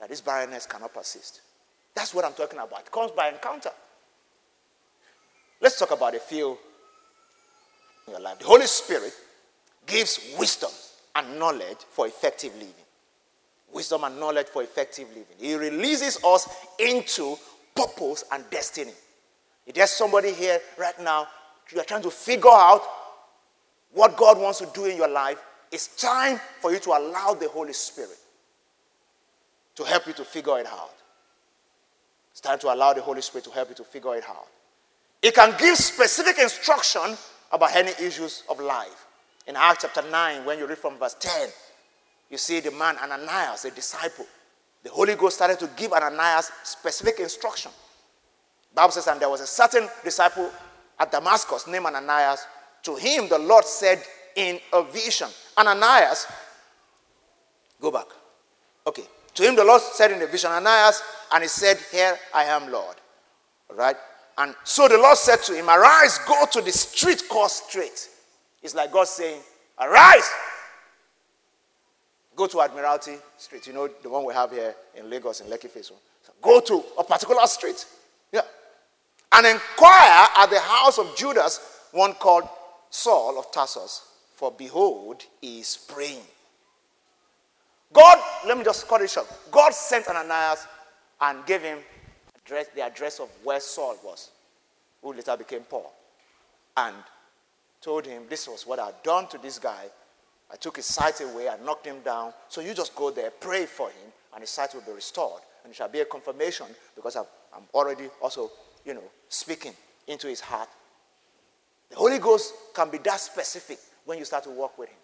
That 0.00 0.08
this 0.08 0.20
barrenness 0.20 0.66
cannot 0.66 0.92
persist. 0.92 1.42
That's 1.96 2.12
what 2.12 2.26
I'm 2.26 2.34
talking 2.34 2.58
about. 2.58 2.80
It 2.80 2.92
comes 2.92 3.10
by 3.12 3.30
encounter. 3.30 3.70
Let's 5.62 5.78
talk 5.78 5.90
about 5.90 6.14
a 6.14 6.20
few 6.20 6.58
in 8.06 8.12
your 8.12 8.20
life. 8.20 8.38
The 8.38 8.44
Holy 8.44 8.66
Spirit 8.66 9.14
gives 9.86 10.20
wisdom 10.38 10.70
and 11.16 11.38
knowledge 11.38 11.78
for 11.90 12.06
effective 12.06 12.52
living. 12.52 12.74
Wisdom 13.72 14.04
and 14.04 14.20
knowledge 14.20 14.46
for 14.48 14.62
effective 14.62 15.08
living. 15.08 15.24
He 15.38 15.54
releases 15.54 16.22
us 16.22 16.48
into 16.78 17.36
purpose 17.74 18.24
and 18.30 18.44
destiny. 18.50 18.92
If 19.66 19.74
there's 19.74 19.90
somebody 19.90 20.32
here 20.32 20.60
right 20.76 21.00
now, 21.00 21.26
you 21.72 21.80
are 21.80 21.84
trying 21.84 22.02
to 22.02 22.10
figure 22.10 22.50
out 22.50 22.82
what 23.92 24.18
God 24.18 24.38
wants 24.38 24.58
to 24.58 24.68
do 24.74 24.84
in 24.84 24.98
your 24.98 25.08
life, 25.08 25.38
it's 25.72 25.96
time 25.96 26.38
for 26.60 26.70
you 26.72 26.78
to 26.80 26.90
allow 26.90 27.32
the 27.32 27.48
Holy 27.48 27.72
Spirit 27.72 28.18
to 29.76 29.84
help 29.84 30.06
you 30.06 30.12
to 30.12 30.24
figure 30.24 30.58
it 30.58 30.66
out. 30.66 30.92
It's 32.36 32.42
time 32.42 32.58
to 32.58 32.74
allow 32.74 32.92
the 32.92 33.00
Holy 33.00 33.22
Spirit 33.22 33.44
to 33.44 33.50
help 33.50 33.70
you 33.70 33.74
to 33.76 33.82
figure 33.82 34.14
it 34.14 34.24
out. 34.28 34.46
It 35.22 35.34
can 35.34 35.54
give 35.58 35.74
specific 35.78 36.38
instruction 36.38 37.16
about 37.50 37.74
any 37.74 37.92
issues 37.92 38.42
of 38.50 38.60
life. 38.60 39.06
In 39.46 39.56
Acts 39.56 39.78
chapter 39.80 40.02
9, 40.10 40.44
when 40.44 40.58
you 40.58 40.66
read 40.66 40.76
from 40.76 40.98
verse 40.98 41.16
10, 41.18 41.48
you 42.28 42.36
see 42.36 42.60
the 42.60 42.72
man 42.72 42.98
Ananias, 42.98 43.64
a 43.64 43.70
disciple. 43.70 44.26
The 44.82 44.90
Holy 44.90 45.14
Ghost 45.14 45.36
started 45.36 45.58
to 45.60 45.70
give 45.78 45.94
Ananias 45.94 46.52
specific 46.62 47.20
instruction. 47.20 47.72
Bible 48.74 48.90
says, 48.90 49.06
and 49.06 49.18
there 49.18 49.30
was 49.30 49.40
a 49.40 49.46
certain 49.46 49.88
disciple 50.04 50.50
at 51.00 51.10
Damascus 51.10 51.66
named 51.66 51.86
Ananias. 51.86 52.46
To 52.82 52.96
him, 52.96 53.30
the 53.30 53.38
Lord 53.38 53.64
said 53.64 54.02
in 54.36 54.60
a 54.74 54.82
vision, 54.82 55.28
Ananias, 55.56 56.26
go 57.80 57.90
back. 57.90 58.08
Okay. 58.86 59.04
To 59.36 59.42
him, 59.42 59.54
the 59.54 59.64
Lord 59.64 59.82
said 59.82 60.12
in 60.12 60.22
a 60.22 60.26
vision, 60.26 60.50
Ananias, 60.50 61.02
and 61.32 61.42
he 61.42 61.48
said, 61.48 61.78
Here 61.92 62.18
I 62.34 62.44
am, 62.44 62.72
Lord. 62.72 62.96
All 63.70 63.76
right. 63.76 63.96
And 64.38 64.54
so 64.64 64.88
the 64.88 64.98
Lord 64.98 65.16
said 65.16 65.42
to 65.44 65.54
him, 65.54 65.68
Arise, 65.68 66.18
go 66.26 66.46
to 66.52 66.60
the 66.60 66.72
street 66.72 67.22
called 67.28 67.50
Straight. 67.50 68.08
It's 68.62 68.74
like 68.74 68.92
God 68.92 69.06
saying, 69.06 69.40
Arise, 69.78 70.28
go 72.34 72.46
to 72.46 72.62
Admiralty 72.62 73.16
Street. 73.36 73.66
You 73.66 73.74
know, 73.74 73.88
the 74.02 74.08
one 74.08 74.24
we 74.24 74.32
have 74.32 74.50
here 74.50 74.74
in 74.94 75.10
Lagos, 75.10 75.40
in 75.40 75.48
Lekki 75.48 75.68
Phase 75.68 75.86
So 75.86 76.32
go 76.40 76.60
to 76.60 76.82
a 76.98 77.04
particular 77.04 77.46
street. 77.46 77.84
Yeah. 78.32 78.42
And 79.32 79.46
inquire 79.46 80.28
at 80.36 80.46
the 80.46 80.60
house 80.60 80.98
of 80.98 81.14
Judas, 81.14 81.60
one 81.92 82.14
called 82.14 82.48
Saul 82.88 83.38
of 83.38 83.52
Tarsus, 83.52 84.02
for 84.34 84.50
behold, 84.50 85.24
he 85.42 85.60
is 85.60 85.78
praying. 85.88 86.22
God, 87.96 88.18
let 88.46 88.58
me 88.58 88.62
just 88.62 88.86
cut 88.86 89.00
it 89.00 89.08
short. 89.08 89.26
God 89.50 89.72
sent 89.72 90.06
Ananias 90.06 90.66
and 91.18 91.46
gave 91.46 91.62
him 91.62 91.78
address, 92.44 92.66
the 92.74 92.82
address 92.82 93.20
of 93.20 93.30
where 93.42 93.58
Saul 93.58 93.96
was, 94.04 94.32
who 95.00 95.14
later 95.14 95.34
became 95.34 95.62
Paul, 95.62 95.90
and 96.76 96.94
told 97.80 98.04
him, 98.04 98.24
This 98.28 98.48
was 98.48 98.66
what 98.66 98.78
I'd 98.78 99.02
done 99.02 99.28
to 99.28 99.38
this 99.38 99.58
guy. 99.58 99.86
I 100.52 100.56
took 100.56 100.76
his 100.76 100.84
sight 100.84 101.22
away, 101.22 101.48
I 101.48 101.56
knocked 101.64 101.86
him 101.86 102.00
down. 102.04 102.34
So 102.50 102.60
you 102.60 102.74
just 102.74 102.94
go 102.94 103.10
there, 103.10 103.30
pray 103.30 103.64
for 103.64 103.88
him, 103.88 104.12
and 104.34 104.42
his 104.42 104.50
sight 104.50 104.74
will 104.74 104.82
be 104.82 104.92
restored. 104.92 105.40
And 105.64 105.72
it 105.72 105.76
shall 105.76 105.88
be 105.88 106.00
a 106.00 106.04
confirmation 106.04 106.66
because 106.94 107.16
I'm 107.16 107.24
already 107.72 108.10
also, 108.20 108.50
you 108.84 108.92
know, 108.92 109.04
speaking 109.30 109.72
into 110.06 110.26
his 110.26 110.40
heart. 110.40 110.68
The 111.88 111.96
Holy 111.96 112.18
Ghost 112.18 112.52
can 112.74 112.90
be 112.90 112.98
that 112.98 113.20
specific 113.20 113.78
when 114.04 114.18
you 114.18 114.26
start 114.26 114.44
to 114.44 114.50
walk 114.50 114.76
with 114.76 114.90
him. 114.90 114.98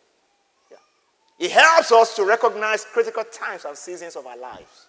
It 1.38 1.50
helps 1.50 1.90
us 1.92 2.14
to 2.16 2.24
recognize 2.24 2.84
critical 2.84 3.24
times 3.24 3.64
and 3.64 3.76
seasons 3.76 4.16
of 4.16 4.26
our 4.26 4.36
lives. 4.36 4.86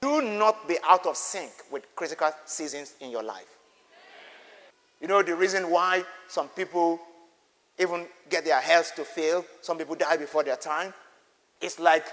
Do 0.00 0.20
not 0.20 0.68
be 0.68 0.76
out 0.86 1.06
of 1.06 1.16
sync 1.16 1.52
with 1.70 1.84
critical 1.94 2.30
seasons 2.44 2.94
in 3.00 3.10
your 3.10 3.22
life. 3.22 3.46
You 5.00 5.08
know 5.08 5.22
the 5.22 5.34
reason 5.34 5.70
why 5.70 6.04
some 6.28 6.48
people 6.48 7.00
even 7.78 8.06
get 8.28 8.44
their 8.44 8.60
health 8.60 8.94
to 8.96 9.04
fail, 9.04 9.44
some 9.60 9.78
people 9.78 9.94
die 9.94 10.16
before 10.16 10.42
their 10.42 10.56
time? 10.56 10.92
It's 11.60 11.78
like 11.78 12.06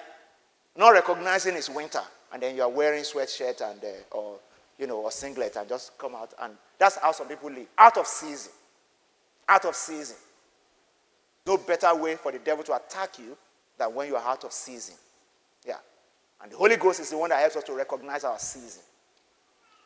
not 0.76 0.90
recognizing 0.90 1.56
it's 1.56 1.70
winter 1.70 2.02
and 2.34 2.42
then 2.42 2.56
you 2.56 2.62
are 2.62 2.70
wearing 2.70 3.04
sweatshirt 3.04 3.62
and 3.62 3.84
uh, 3.84 4.16
or 4.18 4.40
you 4.78 4.88
know 4.88 4.98
or 4.98 5.12
singlet 5.12 5.56
and 5.58 5.68
just 5.68 5.98
come 5.98 6.16
out 6.16 6.34
and 6.42 6.54
that's 6.78 6.98
how 6.98 7.12
some 7.12 7.28
people 7.28 7.50
live 7.52 7.68
out 7.78 7.98
of 7.98 8.08
season 8.08 8.52
out 9.48 9.66
of 9.66 9.76
season 9.76 10.16
no 11.46 11.58
better 11.58 11.94
way 11.96 12.16
for 12.16 12.32
the 12.32 12.40
devil 12.40 12.64
to 12.64 12.76
attack 12.76 13.20
you 13.20 13.38
than 13.78 13.94
when 13.94 14.08
you 14.08 14.16
are 14.16 14.28
out 14.28 14.44
of 14.44 14.52
season 14.52 14.96
yeah 15.66 15.78
and 16.42 16.52
the 16.52 16.58
Holy 16.58 16.76
Ghost 16.76 17.00
is 17.00 17.10
the 17.12 17.18
one 17.18 17.30
that 17.30 17.40
helps 17.40 17.56
us 17.56 17.64
to 17.66 17.74
recognize 17.74 18.24
our 18.24 18.40
season. 18.40 18.82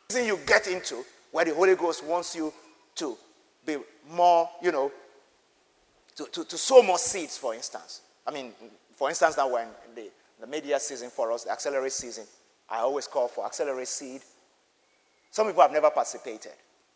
Season 0.08 0.26
you 0.26 0.38
get 0.46 0.66
into 0.66 1.04
where 1.30 1.44
the 1.44 1.54
Holy 1.54 1.74
Ghost 1.74 2.04
wants 2.04 2.34
you 2.34 2.52
to 2.96 3.16
be 3.66 3.76
more, 4.10 4.48
you 4.62 4.72
know, 4.72 4.90
to, 6.16 6.24
to, 6.32 6.44
to 6.44 6.56
sow 6.56 6.82
more 6.82 6.98
seeds, 6.98 7.36
for 7.36 7.54
instance. 7.54 8.00
I 8.26 8.30
mean, 8.30 8.52
for 8.94 9.10
instance, 9.10 9.36
now 9.36 9.52
when 9.52 9.68
the, 9.94 10.08
the 10.40 10.46
media 10.46 10.80
season 10.80 11.10
for 11.10 11.30
us, 11.30 11.44
the 11.44 11.50
accelerate 11.50 11.92
season, 11.92 12.24
I 12.70 12.78
always 12.78 13.06
call 13.06 13.28
for 13.28 13.44
accelerate 13.44 13.88
seed. 13.88 14.22
Some 15.30 15.46
people 15.48 15.60
have 15.60 15.72
never 15.72 15.90
participated, 15.90 16.52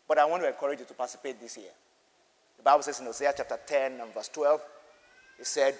but 0.07 0.17
I 0.17 0.25
want 0.25 0.41
to 0.41 0.49
encourage 0.49 0.79
you 0.79 0.85
to 0.85 0.93
participate 0.95 1.39
this 1.39 1.57
year. 1.57 1.69
The 2.61 2.65
Bible 2.69 2.83
says 2.83 2.99
in 2.99 3.07
Hosea 3.07 3.33
chapter 3.35 3.59
10 3.65 3.99
and 3.99 4.13
verse 4.13 4.29
12, 4.29 4.61
it 5.39 5.47
said, 5.47 5.75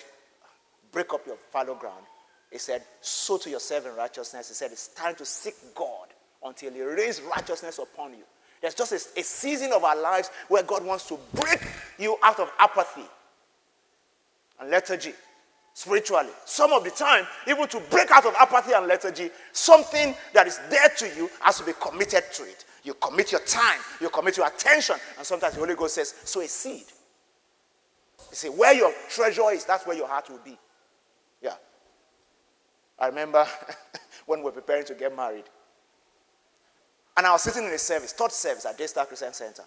break 0.92 1.14
up 1.14 1.26
your 1.28 1.38
fallow 1.52 1.76
ground 1.76 2.06
he 2.52 2.58
said, 2.58 2.84
Sow 3.00 3.38
to 3.38 3.50
yourself 3.50 3.88
in 3.88 3.96
righteousness. 3.96 4.50
He 4.50 4.54
said, 4.54 4.72
It's 4.72 4.90
time 4.90 5.16
to 5.16 5.26
seek 5.26 5.56
God 5.74 6.08
until 6.44 6.74
He 6.74 6.82
rains 6.82 7.22
righteousness 7.22 7.80
upon 7.80 8.12
you. 8.12 8.24
There's 8.62 8.76
just 8.76 8.92
a, 8.92 9.20
a, 9.20 9.24
season 9.24 9.72
of 9.74 9.84
our 9.84 10.00
lives 10.00 10.30
where 10.50 10.62
God 10.62 10.86
wants 10.86 11.08
to 11.08 11.18
break 11.34 11.62
you 11.98 12.18
out 12.22 12.40
of 12.40 12.52
apathy 12.60 13.06
and 14.60 14.70
lethargy 14.70 15.14
spiritually. 15.74 16.30
Some 16.46 16.74
of 16.74 16.84
the 16.84 16.92
time, 16.92 17.26
even 17.48 17.68
to 17.70 17.80
break 17.90 18.12
out 18.12 18.26
of 18.26 18.36
apathy 18.38 18.74
and 18.74 18.86
lethargy, 18.86 19.32
something 19.54 20.14
that 20.34 20.46
is 20.46 20.60
dead 20.70 20.92
to 20.98 21.08
you 21.16 21.30
has 21.40 21.58
to 21.58 21.66
be 21.66 21.72
committed 21.82 22.24
to 22.34 22.44
it. 22.44 22.66
You 22.84 22.96
commit 22.96 23.32
your 23.32 23.42
time, 23.42 23.80
you 24.00 24.10
commit 24.10 24.38
your 24.38 24.48
attention, 24.48 24.96
and 25.18 25.26
sometimes 25.26 25.54
the 25.54 25.60
Holy 25.60 25.76
Ghost 25.76 25.96
says, 25.96 26.16
sow 26.24 26.42
a 26.42 26.48
seed. 26.48 26.86
You 28.30 28.36
see, 28.36 28.50
where 28.50 28.74
your 28.74 28.92
treasure 29.10 29.52
is, 29.52 29.66
that's 29.66 29.86
where 29.86 29.96
your 29.96 30.08
heart 30.08 30.30
will 30.30 30.40
be. 30.44 30.58
Yeah. 31.42 31.56
I 32.98 33.08
remember 33.08 33.46
when 34.26 34.40
we 34.40 34.46
were 34.46 34.52
preparing 34.52 34.86
to 34.86 34.96
get 34.96 35.16
married. 35.16 35.44
And 37.18 37.28
I 37.28 37.32
was 37.34 37.44
sitting 37.44 37.66
in 37.66 37.72
a 37.72 37.78
service, 37.78 38.14
third 38.14 38.32
service 38.32 38.66
at 38.66 38.78
Daystar 38.78 39.06
Christian 39.06 39.34
Center. 39.34 39.64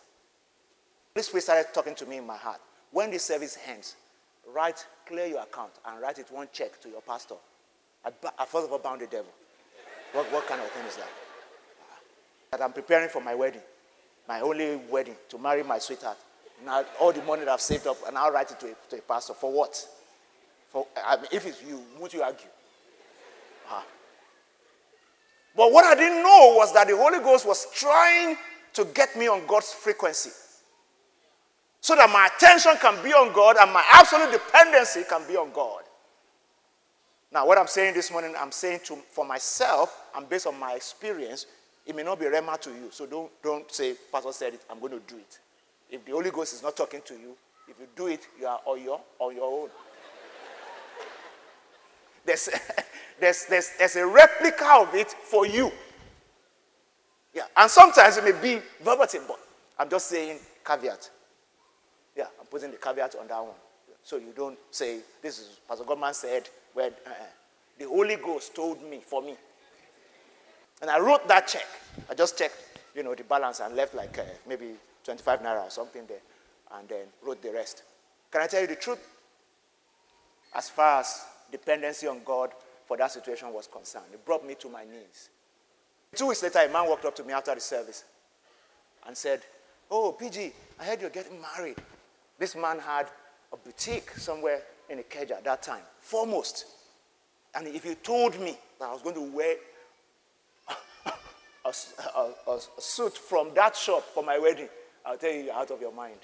This 1.14 1.27
Spirit 1.27 1.42
started 1.42 1.66
talking 1.72 1.94
to 1.96 2.07
me 2.07 2.16
in 2.16 2.27
my 2.27 2.37
heart. 2.37 2.61
When 2.90 3.11
this 3.11 3.24
service 3.24 3.59
ends, 3.68 3.96
write, 4.53 4.85
clear 5.07 5.27
your 5.27 5.42
account 5.42 5.72
and 5.87 6.00
write 6.00 6.18
it 6.18 6.27
one 6.31 6.48
check 6.53 6.81
to 6.81 6.88
your 6.88 7.03
pastor. 7.03 7.37
I, 8.05 8.11
I 8.38 8.44
first 8.44 8.66
of 8.66 8.72
all 8.72 8.79
bound 8.79 9.03
the 9.03 9.07
devil. 9.07 9.31
What, 10.12 10.31
what 10.33 10.46
kind 10.46 10.61
of 10.61 10.68
thing 10.70 10.87
is 10.87 10.96
that? 10.96 11.09
That 12.55 12.62
I'm 12.62 12.73
preparing 12.73 13.09
for 13.09 13.21
my 13.21 13.35
wedding, 13.35 13.62
my 14.29 14.40
only 14.40 14.77
wedding, 14.88 15.17
to 15.31 15.38
marry 15.38 15.64
my 15.64 15.81
sweetheart. 15.81 16.17
Now, 16.64 16.85
all 17.01 17.12
the 17.12 17.21
money 17.25 17.45
that 17.45 17.51
I've 17.51 17.61
saved 17.61 17.88
up, 17.88 17.97
and 18.07 18.17
I'll 18.17 18.31
write 18.31 18.49
it 18.53 18.61
to 18.61 18.67
a, 18.67 18.75
to 18.90 18.99
a 18.99 19.01
pastor. 19.01 19.35
For 19.35 19.53
what? 19.53 19.85
For, 20.71 20.87
I 21.05 21.17
mean, 21.17 21.27
if 21.33 21.45
it's 21.47 21.64
you, 21.64 21.83
would 21.99 22.14
you 22.14 22.23
argue? 22.23 22.47
Ah. 23.69 23.83
But 25.57 25.73
what 25.73 25.85
I 25.85 25.97
didn't 25.97 26.23
know 26.23 26.55
was 26.57 26.73
that 26.75 26.87
the 26.87 26.97
Holy 26.97 27.19
Ghost 27.19 27.45
was 27.45 27.67
trying 27.75 28.37
to 28.75 28.85
get 28.85 29.17
me 29.17 29.27
on 29.27 29.45
God's 29.49 29.73
frequency. 29.73 30.31
So 31.81 31.97
that 31.97 32.09
my 32.09 32.29
attention 32.37 32.75
can 32.81 33.03
be 33.03 33.12
on 33.12 33.33
God 33.33 33.57
and 33.61 33.73
my 33.73 33.83
absolute 33.95 34.31
dependency 34.31 35.03
can 35.11 35.27
be 35.27 35.37
on 35.37 35.51
God. 35.53 35.83
Now, 37.33 37.49
what 37.49 37.59
I'm 37.59 37.67
saying 37.67 37.95
this 37.95 38.12
morning, 38.12 38.33
I'm 38.38 38.53
saying 38.53 38.79
to, 38.85 38.95
for 39.11 39.25
myself 39.25 40.05
and 40.17 40.29
based 40.29 40.47
on 40.47 40.57
my 40.57 40.75
experience, 40.75 41.47
it 41.87 41.94
may 41.94 42.03
not 42.03 42.18
be 42.18 42.27
rhema 42.27 42.61
to 42.61 42.70
you. 42.70 42.88
So 42.90 43.07
don't, 43.07 43.31
don't 43.42 43.70
say, 43.70 43.94
Pastor 44.11 44.33
said 44.33 44.55
it, 44.55 44.62
I'm 44.70 44.81
going 44.81 44.92
to 44.92 45.01
do 45.07 45.16
it. 45.16 45.38
If 45.90 46.05
the 46.05 46.12
Holy 46.12 46.31
Ghost 46.31 46.55
is 46.55 46.62
not 46.62 46.77
talking 46.77 47.03
to 47.05 47.14
you, 47.14 47.37
if 47.68 47.79
you 47.79 47.87
do 47.94 48.07
it, 48.09 48.27
you 48.38 48.47
are 48.47 48.61
on 48.64 48.83
your, 48.83 49.01
on 49.18 49.35
your 49.35 49.62
own. 49.62 49.68
There's, 52.25 52.49
there's, 53.20 53.44
there's, 53.47 53.70
there's 53.79 53.97
a 53.97 54.07
replica 54.07 54.66
of 54.81 54.94
it 54.94 55.11
for 55.11 55.47
you. 55.47 55.70
Yeah, 57.35 57.42
and 57.57 57.70
sometimes 57.70 58.16
it 58.16 58.25
may 58.25 58.33
be 58.33 58.62
verbatim, 58.83 59.23
but 59.27 59.38
I'm 59.79 59.90
just 59.90 60.07
saying 60.07 60.38
caveat. 60.64 61.11
Yeah, 62.16 62.27
I'm 62.40 62.47
putting 62.47 62.70
the 62.70 62.77
caveat 62.77 63.16
on 63.20 63.27
that 63.29 63.42
one. 63.42 63.55
So 64.03 64.16
you 64.16 64.33
don't 64.37 64.59
say, 64.70 65.01
this 65.23 65.38
is 65.38 65.61
Pastor 65.66 65.85
Godman 65.85 66.14
said, 66.14 66.49
where, 66.75 66.90
uh, 67.07 67.11
The 67.79 67.87
Holy 67.87 68.16
Ghost 68.16 68.55
told 68.55 68.83
me 68.83 69.01
for 69.05 69.23
me. 69.23 69.35
And 70.81 70.91
I 70.91 70.99
wrote 70.99 71.27
that 71.29 71.47
check. 71.49 71.67
I 72.11 72.15
just 72.15 72.37
checked, 72.37 72.57
you 72.95 73.03
know, 73.03 73.15
the 73.15 73.25
balance 73.25 73.61
and 73.61 73.75
left 73.77 73.95
like 73.95 74.19
uh, 74.19 74.23
maybe 74.47 74.73
25 75.05 75.41
naira 75.41 75.67
or 75.67 75.71
something 75.71 76.07
there, 76.07 76.19
and 76.77 76.89
then 76.89 77.07
wrote 77.23 77.43
the 77.43 77.53
rest. 77.53 77.83
Can 78.31 78.43
I 78.43 78.47
tell 78.47 78.61
you 78.61 78.67
the 78.67 78.77
truth? 78.77 78.99
As 80.55 80.69
far 80.69 81.01
as 81.01 81.25
dependency 81.51 82.07
on 82.07 82.21
God 82.25 82.51
for 82.87 82.97
that 82.97 83.13
situation 83.13 83.53
was 83.53 83.67
concerned, 83.67 84.07
it 84.13 84.25
brought 84.25 84.47
me 84.47 84.55
to 84.57 84.69
my 84.69 84.85
knees. 84.85 85.31
Two 86.15 86.29
weeks 86.29 86.43
later, 86.43 86.61
a 86.61 86.69
man 86.73 86.89
walked 86.89 87.05
up 87.05 87.17
to 87.17 87.25
me 87.25 87.33
after 87.33 87.55
the 87.55 87.61
service 87.61 88.05
and 89.07 89.17
said, 89.17 89.41
Oh, 89.91 90.13
PG, 90.13 90.53
I 90.81 90.85
heard 90.85 91.01
you're 91.01 91.11
getting 91.11 91.41
married. 91.41 91.77
This 92.39 92.57
man 92.57 92.79
had 92.79 93.07
a 93.53 93.57
boutique 93.57 94.11
somewhere 94.13 94.63
in 94.89 94.99
Ikeja 94.99 95.33
at 95.33 95.45
that 95.45 95.63
time, 95.63 95.83
foremost. 96.01 96.67
And 97.55 97.67
if 97.69 97.85
you 97.85 97.95
told 97.97 98.39
me 98.41 98.57
that 98.79 98.89
I 98.89 98.93
was 98.93 99.03
going 99.03 99.15
to 99.15 99.37
wear 99.37 99.57
a, 102.17 102.51
a, 102.51 102.57
a 102.57 102.81
suit 102.81 103.17
from 103.17 103.55
that 103.55 103.77
shop 103.77 104.03
for 104.03 104.23
my 104.23 104.39
wedding, 104.39 104.69
I'll 105.05 105.19
tell 105.19 105.33
you, 105.33 105.45
you're 105.45 105.55
out 105.55 105.71
of 105.71 105.81
your 105.81 105.93
mind. 105.93 106.19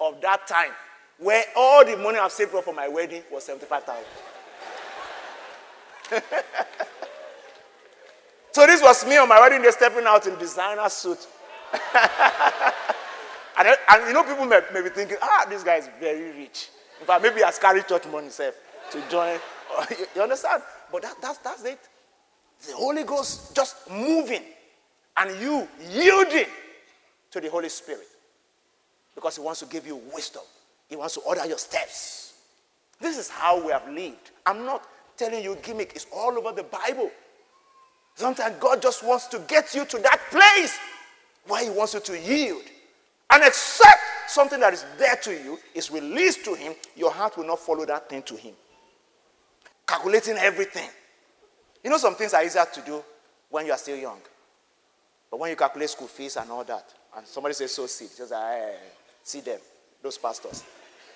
Of 0.00 0.20
that 0.22 0.46
time, 0.46 0.72
where 1.18 1.44
all 1.54 1.84
the 1.84 1.96
money 1.96 2.18
I've 2.18 2.32
saved 2.32 2.50
for 2.50 2.72
my 2.74 2.88
wedding 2.88 3.22
was 3.30 3.44
75,000. 3.44 4.04
so 8.52 8.66
this 8.66 8.82
was 8.82 9.06
me 9.06 9.16
on 9.18 9.28
my 9.28 9.38
wedding 9.40 9.62
day 9.62 9.70
stepping 9.70 10.04
out 10.06 10.26
in 10.26 10.36
designer 10.38 10.88
suit. 10.88 11.26
and, 13.58 13.68
and, 13.88 14.06
you 14.08 14.12
know, 14.12 14.24
people 14.24 14.46
may, 14.46 14.60
may, 14.72 14.82
be 14.82 14.88
thinking, 14.88 15.18
ah, 15.22 15.46
this 15.48 15.62
guy 15.62 15.76
is 15.76 15.88
very 16.00 16.32
rich. 16.32 16.70
In 17.00 17.06
fact, 17.06 17.22
maybe 17.22 17.36
he 17.36 17.42
has 17.42 17.58
carried 17.58 17.86
church 17.86 18.06
money 18.06 18.24
himself 18.24 18.54
to 18.90 19.02
join. 19.10 19.38
you, 19.90 20.06
you 20.16 20.22
understand? 20.22 20.62
But 20.90 21.02
that, 21.02 21.14
that's, 21.20 21.38
that's 21.38 21.64
it. 21.64 21.78
The 22.66 22.74
Holy 22.74 23.04
Ghost 23.04 23.54
just 23.54 23.90
moving 23.90 24.42
and 25.16 25.40
you 25.40 25.66
yielding 25.90 26.46
to 27.30 27.40
the 27.40 27.50
Holy 27.50 27.68
Spirit 27.68 28.06
because 29.14 29.36
He 29.36 29.42
wants 29.42 29.60
to 29.60 29.66
give 29.66 29.86
you 29.86 30.00
wisdom, 30.14 30.42
He 30.88 30.96
wants 30.96 31.14
to 31.14 31.20
order 31.20 31.46
your 31.46 31.58
steps. 31.58 32.34
This 33.00 33.16
is 33.16 33.28
how 33.30 33.64
we 33.64 33.72
have 33.72 33.88
lived. 33.88 34.30
I'm 34.44 34.64
not 34.64 34.86
telling 35.16 35.42
you 35.42 35.56
gimmick, 35.62 35.92
it's 35.94 36.06
all 36.14 36.36
over 36.36 36.52
the 36.52 36.64
Bible. 36.64 37.10
Sometimes 38.14 38.56
God 38.60 38.82
just 38.82 39.02
wants 39.02 39.26
to 39.28 39.38
get 39.40 39.74
you 39.74 39.84
to 39.86 39.98
that 39.98 40.20
place 40.30 40.78
where 41.46 41.64
He 41.64 41.70
wants 41.70 41.94
you 41.94 42.00
to 42.00 42.18
yield. 42.18 42.62
And 43.30 43.42
accept 43.42 44.00
something 44.28 44.60
that 44.60 44.74
is 44.74 44.84
there 44.98 45.16
to 45.16 45.32
you 45.32 45.58
is 45.74 45.90
released 45.90 46.44
to 46.44 46.54
Him, 46.54 46.74
your 46.96 47.10
heart 47.10 47.36
will 47.36 47.46
not 47.46 47.60
follow 47.60 47.86
that 47.86 48.10
thing 48.10 48.22
to 48.24 48.36
Him. 48.36 48.54
Calculating 49.86 50.36
everything. 50.36 50.88
You 51.82 51.90
know, 51.90 51.98
some 51.98 52.14
things 52.14 52.34
are 52.34 52.44
easier 52.44 52.66
to 52.72 52.80
do 52.82 53.02
when 53.48 53.66
you 53.66 53.72
are 53.72 53.78
still 53.78 53.96
young. 53.96 54.20
But 55.30 55.38
when 55.38 55.50
you 55.50 55.56
calculate 55.56 55.90
school 55.90 56.08
fees 56.08 56.36
and 56.36 56.50
all 56.50 56.64
that, 56.64 56.92
and 57.16 57.26
somebody 57.26 57.54
says 57.54 57.74
so 57.74 57.86
seed, 57.86 58.10
just 58.16 58.32
like, 58.32 58.42
hey, 58.42 58.76
see 59.22 59.40
them, 59.40 59.58
those 60.02 60.18
pastors. 60.18 60.64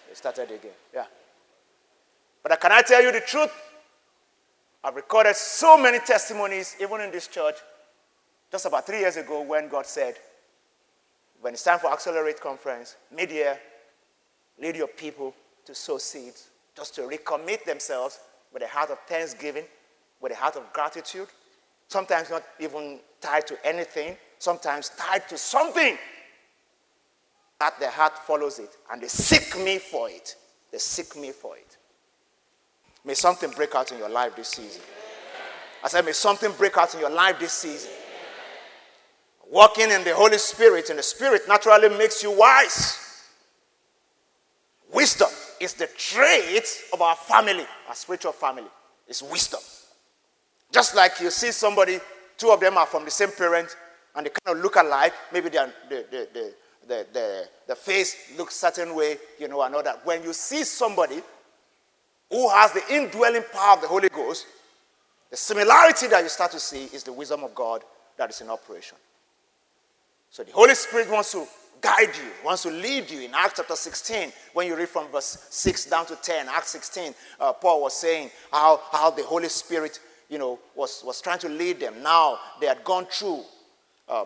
They 0.08 0.14
started 0.14 0.50
again. 0.50 0.72
Yeah. 0.92 1.06
But 2.42 2.60
can 2.60 2.72
I 2.72 2.82
tell 2.82 3.02
you 3.02 3.12
the 3.12 3.20
truth? 3.20 3.50
I've 4.82 4.94
recorded 4.94 5.34
sow 5.34 5.78
many 5.78 5.98
testimonies, 5.98 6.76
even 6.80 7.00
in 7.00 7.10
this 7.10 7.26
church, 7.26 7.56
just 8.52 8.66
about 8.66 8.86
three 8.86 9.00
years 9.00 9.16
ago 9.16 9.40
when 9.40 9.68
God 9.68 9.86
said, 9.86 10.16
when 11.40 11.54
it's 11.54 11.64
time 11.64 11.78
for 11.78 11.90
Accelerate 11.90 12.40
Conference, 12.40 12.96
mid-year, 13.14 13.58
lead 14.60 14.76
your 14.76 14.88
people 14.88 15.34
to 15.64 15.74
sow 15.74 15.98
seeds, 15.98 16.48
just 16.76 16.94
to 16.94 17.02
recommit 17.02 17.64
themselves 17.64 18.18
with 18.52 18.62
a 18.62 18.66
heart 18.68 18.90
of 18.90 18.98
thanksgiving, 19.00 19.64
with 20.24 20.32
a 20.32 20.36
heart 20.36 20.56
of 20.56 20.72
gratitude, 20.72 21.28
sometimes 21.86 22.30
not 22.30 22.42
even 22.58 22.98
tied 23.20 23.46
to 23.46 23.58
anything, 23.62 24.16
sometimes 24.38 24.88
tied 24.96 25.28
to 25.28 25.36
something. 25.36 25.98
That 27.60 27.78
their 27.78 27.90
heart 27.90 28.16
follows 28.26 28.58
it, 28.58 28.70
and 28.90 29.02
they 29.02 29.08
seek 29.08 29.62
me 29.62 29.76
for 29.76 30.08
it. 30.08 30.34
They 30.72 30.78
seek 30.78 31.14
me 31.14 31.30
for 31.30 31.58
it. 31.58 31.76
May 33.04 33.12
something 33.12 33.50
break 33.50 33.74
out 33.74 33.92
in 33.92 33.98
your 33.98 34.08
life 34.08 34.34
this 34.34 34.48
season. 34.48 34.80
I 35.84 35.88
said, 35.88 36.06
may 36.06 36.12
something 36.12 36.52
break 36.56 36.78
out 36.78 36.94
in 36.94 37.00
your 37.00 37.10
life 37.10 37.38
this 37.38 37.52
season. 37.52 37.90
Walking 39.50 39.90
in 39.90 40.04
the 40.04 40.14
Holy 40.14 40.38
Spirit, 40.38 40.88
and 40.88 40.98
the 40.98 41.02
Spirit 41.02 41.42
naturally 41.46 41.90
makes 41.98 42.22
you 42.22 42.30
wise. 42.30 42.98
Wisdom 44.90 45.28
is 45.60 45.74
the 45.74 45.86
trait 45.98 46.64
of 46.94 47.02
our 47.02 47.14
family, 47.14 47.66
our 47.88 47.94
spiritual 47.94 48.32
family. 48.32 48.70
It's 49.06 49.22
wisdom. 49.22 49.60
Just 50.72 50.94
like 50.94 51.20
you 51.20 51.30
see 51.30 51.52
somebody, 51.52 52.00
two 52.36 52.50
of 52.50 52.60
them 52.60 52.76
are 52.76 52.86
from 52.86 53.04
the 53.04 53.10
same 53.10 53.30
parent, 53.30 53.76
and 54.14 54.26
they 54.26 54.30
kind 54.30 54.56
of 54.56 54.62
look 54.62 54.76
alike. 54.76 55.12
Maybe 55.32 55.48
the, 55.48 55.72
the, 55.88 56.06
the, 56.10 56.54
the, 56.86 57.06
the, 57.12 57.48
the 57.68 57.74
face 57.74 58.32
looks 58.36 58.56
certain 58.56 58.94
way, 58.94 59.16
you 59.38 59.48
know, 59.48 59.62
and 59.62 59.74
all 59.74 59.82
that. 59.82 60.04
When 60.04 60.22
you 60.22 60.32
see 60.32 60.64
somebody 60.64 61.20
who 62.30 62.48
has 62.50 62.72
the 62.72 62.82
indwelling 62.90 63.44
power 63.52 63.74
of 63.74 63.82
the 63.82 63.88
Holy 63.88 64.08
Ghost, 64.08 64.46
the 65.30 65.36
similarity 65.36 66.06
that 66.08 66.22
you 66.22 66.28
start 66.28 66.52
to 66.52 66.60
see 66.60 66.84
is 66.84 67.02
the 67.02 67.12
wisdom 67.12 67.44
of 67.44 67.54
God 67.54 67.82
that 68.16 68.30
is 68.30 68.40
in 68.40 68.50
operation. 68.50 68.96
So 70.30 70.42
the 70.42 70.52
Holy 70.52 70.74
Spirit 70.74 71.10
wants 71.10 71.32
to 71.32 71.46
guide 71.80 72.16
you, 72.16 72.30
wants 72.44 72.62
to 72.62 72.70
lead 72.70 73.10
you. 73.10 73.20
In 73.20 73.34
Acts 73.34 73.54
chapter 73.56 73.76
16, 73.76 74.32
when 74.52 74.66
you 74.66 74.76
read 74.76 74.88
from 74.88 75.06
verse 75.08 75.46
6 75.50 75.86
down 75.86 76.06
to 76.06 76.16
10, 76.16 76.48
Acts 76.48 76.70
16, 76.70 77.14
uh, 77.40 77.52
Paul 77.52 77.82
was 77.82 77.94
saying 77.94 78.30
how, 78.50 78.80
how 78.90 79.10
the 79.10 79.22
Holy 79.22 79.48
Spirit, 79.48 80.00
you 80.28 80.38
know, 80.38 80.58
was, 80.74 81.02
was 81.04 81.20
trying 81.20 81.38
to 81.40 81.48
lead 81.48 81.80
them. 81.80 82.02
Now 82.02 82.38
they 82.60 82.66
had 82.66 82.84
gone 82.84 83.06
through 83.06 83.42
uh, 84.08 84.24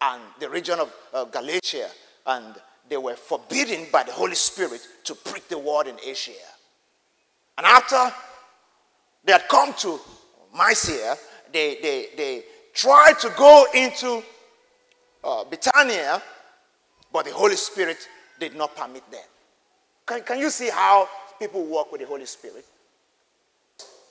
and 0.00 0.22
the 0.40 0.48
region 0.48 0.80
of 0.80 0.92
uh, 1.14 1.24
Galatia, 1.24 1.88
and 2.26 2.56
they 2.88 2.96
were 2.96 3.14
forbidden 3.14 3.86
by 3.92 4.02
the 4.02 4.12
Holy 4.12 4.34
Spirit 4.34 4.86
to 5.04 5.14
preach 5.14 5.46
the 5.48 5.58
word 5.58 5.86
in 5.86 5.96
Asia. 6.04 6.32
And 7.56 7.66
after 7.66 8.12
they 9.24 9.32
had 9.32 9.48
come 9.48 9.72
to 9.78 10.00
Mysia, 10.56 11.16
they, 11.52 11.78
they, 11.80 12.06
they 12.16 12.42
tried 12.74 13.14
to 13.20 13.32
go 13.36 13.66
into 13.74 14.22
uh, 15.22 15.44
Bithynia, 15.44 16.22
but 17.12 17.24
the 17.26 17.32
Holy 17.32 17.56
Spirit 17.56 18.08
did 18.40 18.56
not 18.56 18.74
permit 18.74 19.08
them. 19.10 19.20
Can, 20.06 20.22
can 20.22 20.38
you 20.40 20.50
see 20.50 20.70
how 20.70 21.08
people 21.38 21.64
work 21.64 21.92
with 21.92 22.00
the 22.00 22.06
Holy 22.06 22.26
Spirit? 22.26 22.64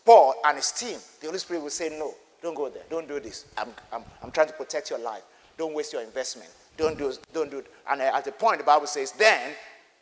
Paul 0.06 0.36
and 0.46 0.58
his 0.58 0.72
team, 0.72 0.98
the 1.20 1.28
Holy 1.28 1.40
Spirit 1.40 1.64
will 1.64 1.70
say, 1.70 1.90
No, 1.98 2.14
don't 2.42 2.56
go 2.56 2.70
there. 2.70 2.84
Don't 2.90 3.08
do 3.08 3.20
this. 3.20 3.46
I'm, 3.58 3.70
I'm, 3.92 4.04
I'm 4.24 4.32
trying 4.32 4.48
to 4.48 4.54
protect 4.54 4.90
your 4.90 5.00
life. 5.00 5.24
Don't 5.58 5.74
waste 5.74 5.94
your 5.94 6.02
investment. 6.02 6.50
Don't 6.78 6.98
do, 6.98 7.14
don't 7.34 7.52
do 7.52 7.60
it. 7.60 7.68
And 7.90 8.02
at 8.02 8.26
the 8.26 8.32
point, 8.32 8.60
the 8.60 8.64
Bible 8.64 8.88
says, 8.88 9.12
Then, 9.12 9.52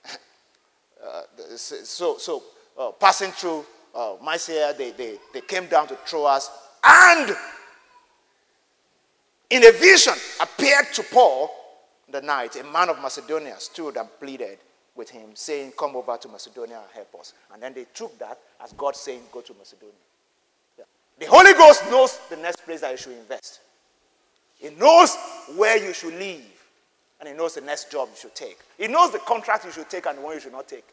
uh, 1.06 1.22
so, 1.56 2.18
so 2.18 2.44
uh, 2.78 2.92
passing 2.92 3.32
through 3.32 3.66
uh, 3.94 4.16
Mysia, 4.24 4.74
they, 4.78 4.92
they, 4.92 5.18
they 5.34 5.42
came 5.42 5.68
down 5.68 5.88
to 5.88 5.98
Troas, 6.06 6.50
and 6.84 7.36
in 9.50 9.66
a 9.66 9.72
vision 9.72 10.14
appeared 10.40 10.86
to 10.94 11.04
Paul 11.04 11.50
the 12.12 12.22
night. 12.22 12.56
A 12.56 12.64
man 12.64 12.90
of 12.90 13.02
Macedonia 13.02 13.56
stood 13.60 13.98
and 13.98 14.08
pleaded 14.20 14.60
with 15.00 15.10
him, 15.10 15.30
saying, 15.34 15.72
Come 15.80 15.96
over 15.96 16.16
to 16.18 16.28
Macedonia 16.28 16.78
and 16.78 16.86
help 16.94 17.16
us. 17.20 17.34
And 17.52 17.64
then 17.64 17.74
they 17.74 17.86
took 17.96 18.20
that 18.20 18.38
as 18.64 18.74
God 18.74 18.96
saying, 18.96 19.22
Go 19.32 19.42
to 19.42 19.54
Macedonia. 19.56 19.96
Yeah. 20.78 20.84
The 21.18 21.26
Holy 21.26 21.54
Ghost 21.54 21.90
knows 21.90 22.20
the 22.30 22.36
next 22.36 22.64
place 22.64 22.82
that 22.82 22.92
you 22.92 22.98
should 22.98 23.14
invest. 23.14 23.62
He 24.60 24.70
knows 24.70 25.16
where 25.56 25.84
you 25.84 25.94
should 25.94 26.14
leave. 26.14 26.46
And 27.20 27.30
he 27.30 27.36
knows 27.36 27.56
the 27.56 27.62
next 27.62 27.92
job 27.92 28.10
you 28.12 28.20
should 28.20 28.36
take. 28.36 28.60
He 28.78 28.88
knows 28.88 29.12
the 29.12 29.20
contract 29.20 29.66
you 29.66 29.72
should 29.72 29.90
take 29.90 30.06
and 30.06 30.18
the 30.18 30.22
one 30.22 30.36
you 30.36 30.40
should 30.42 30.52
not 30.52 30.68
take. 30.68 30.86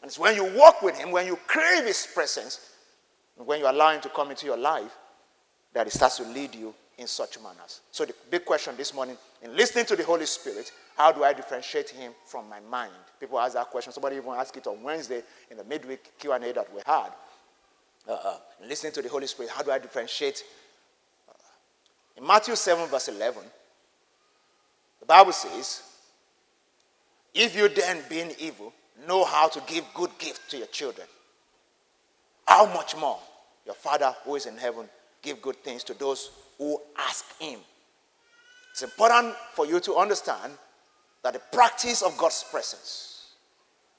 And 0.00 0.08
it's 0.08 0.18
when 0.18 0.36
you 0.36 0.44
walk 0.54 0.82
with 0.82 0.96
Him, 0.96 1.10
when 1.10 1.26
you 1.26 1.36
crave 1.46 1.84
His 1.84 2.06
presence, 2.14 2.70
and 3.36 3.46
when 3.46 3.58
you 3.58 3.68
allow 3.68 3.90
Him 3.90 4.00
to 4.02 4.08
come 4.08 4.30
into 4.30 4.46
your 4.46 4.56
life, 4.56 4.96
that 5.72 5.86
He 5.86 5.90
starts 5.90 6.18
to 6.18 6.22
lead 6.22 6.54
you 6.54 6.72
in 6.98 7.06
such 7.06 7.40
manners. 7.40 7.80
So 7.92 8.04
the 8.04 8.14
big 8.28 8.44
question 8.44 8.76
this 8.76 8.92
morning, 8.92 9.16
in 9.42 9.56
listening 9.56 9.86
to 9.86 9.96
the 9.96 10.02
Holy 10.02 10.26
Spirit, 10.26 10.72
how 10.96 11.12
do 11.12 11.22
I 11.22 11.32
differentiate 11.32 11.90
Him 11.90 12.12
from 12.26 12.48
my 12.48 12.58
mind? 12.60 12.92
People 13.20 13.38
ask 13.38 13.54
that 13.54 13.70
question. 13.70 13.92
Somebody 13.92 14.16
even 14.16 14.30
asked 14.30 14.56
it 14.56 14.66
on 14.66 14.82
Wednesday 14.82 15.22
in 15.50 15.56
the 15.56 15.64
midweek 15.64 16.18
Q&A 16.18 16.38
that 16.40 16.74
we 16.74 16.80
had. 16.84 17.10
Uh, 18.06 18.12
uh, 18.12 18.36
listening 18.66 18.92
to 18.92 19.02
the 19.02 19.08
Holy 19.08 19.28
Spirit, 19.28 19.50
how 19.52 19.62
do 19.62 19.70
I 19.70 19.78
differentiate? 19.78 20.42
Uh, 21.28 21.32
in 22.16 22.26
Matthew 22.26 22.56
7, 22.56 22.88
verse 22.88 23.08
11, 23.08 23.42
the 24.98 25.06
Bible 25.06 25.32
says, 25.32 25.82
If 27.32 27.56
you 27.56 27.68
then, 27.68 28.02
being 28.08 28.32
evil, 28.40 28.72
know 29.06 29.24
how 29.24 29.48
to 29.48 29.62
give 29.68 29.84
good 29.94 30.10
gifts 30.18 30.40
to 30.50 30.58
your 30.58 30.66
children, 30.66 31.06
how 32.44 32.66
much 32.66 32.96
more 32.96 33.20
your 33.64 33.76
Father 33.76 34.12
who 34.24 34.34
is 34.34 34.46
in 34.46 34.56
heaven 34.56 34.88
give 35.22 35.40
good 35.40 35.56
things 35.62 35.84
to 35.84 35.94
those 35.94 36.30
who 36.58 36.80
ask 36.98 37.24
Him? 37.40 37.60
It's 38.72 38.82
important 38.82 39.34
for 39.54 39.66
you 39.66 39.80
to 39.80 39.96
understand 39.96 40.52
that 41.22 41.32
the 41.32 41.40
practice 41.52 42.02
of 42.02 42.16
God's 42.16 42.44
presence 42.50 43.32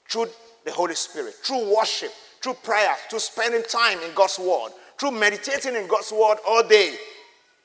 through 0.09 0.27
the 0.65 0.71
Holy 0.71 0.95
Spirit, 0.95 1.33
through 1.35 1.75
worship, 1.75 2.11
through 2.41 2.53
prayer, 2.55 2.95
through 3.09 3.19
spending 3.19 3.63
time 3.63 3.99
in 3.99 4.13
God's 4.13 4.39
Word, 4.39 4.71
through 4.97 5.11
meditating 5.11 5.75
in 5.75 5.87
God's 5.87 6.11
Word 6.11 6.37
all 6.47 6.67
day, 6.67 6.95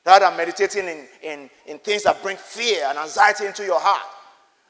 rather 0.05 0.25
than 0.25 0.37
meditating 0.37 0.87
in, 0.87 1.07
in, 1.23 1.49
in 1.65 1.79
things 1.79 2.03
that 2.03 2.21
bring 2.21 2.37
fear 2.37 2.85
and 2.87 2.97
anxiety 2.97 3.45
into 3.45 3.63
your 3.63 3.79
heart. 3.79 4.05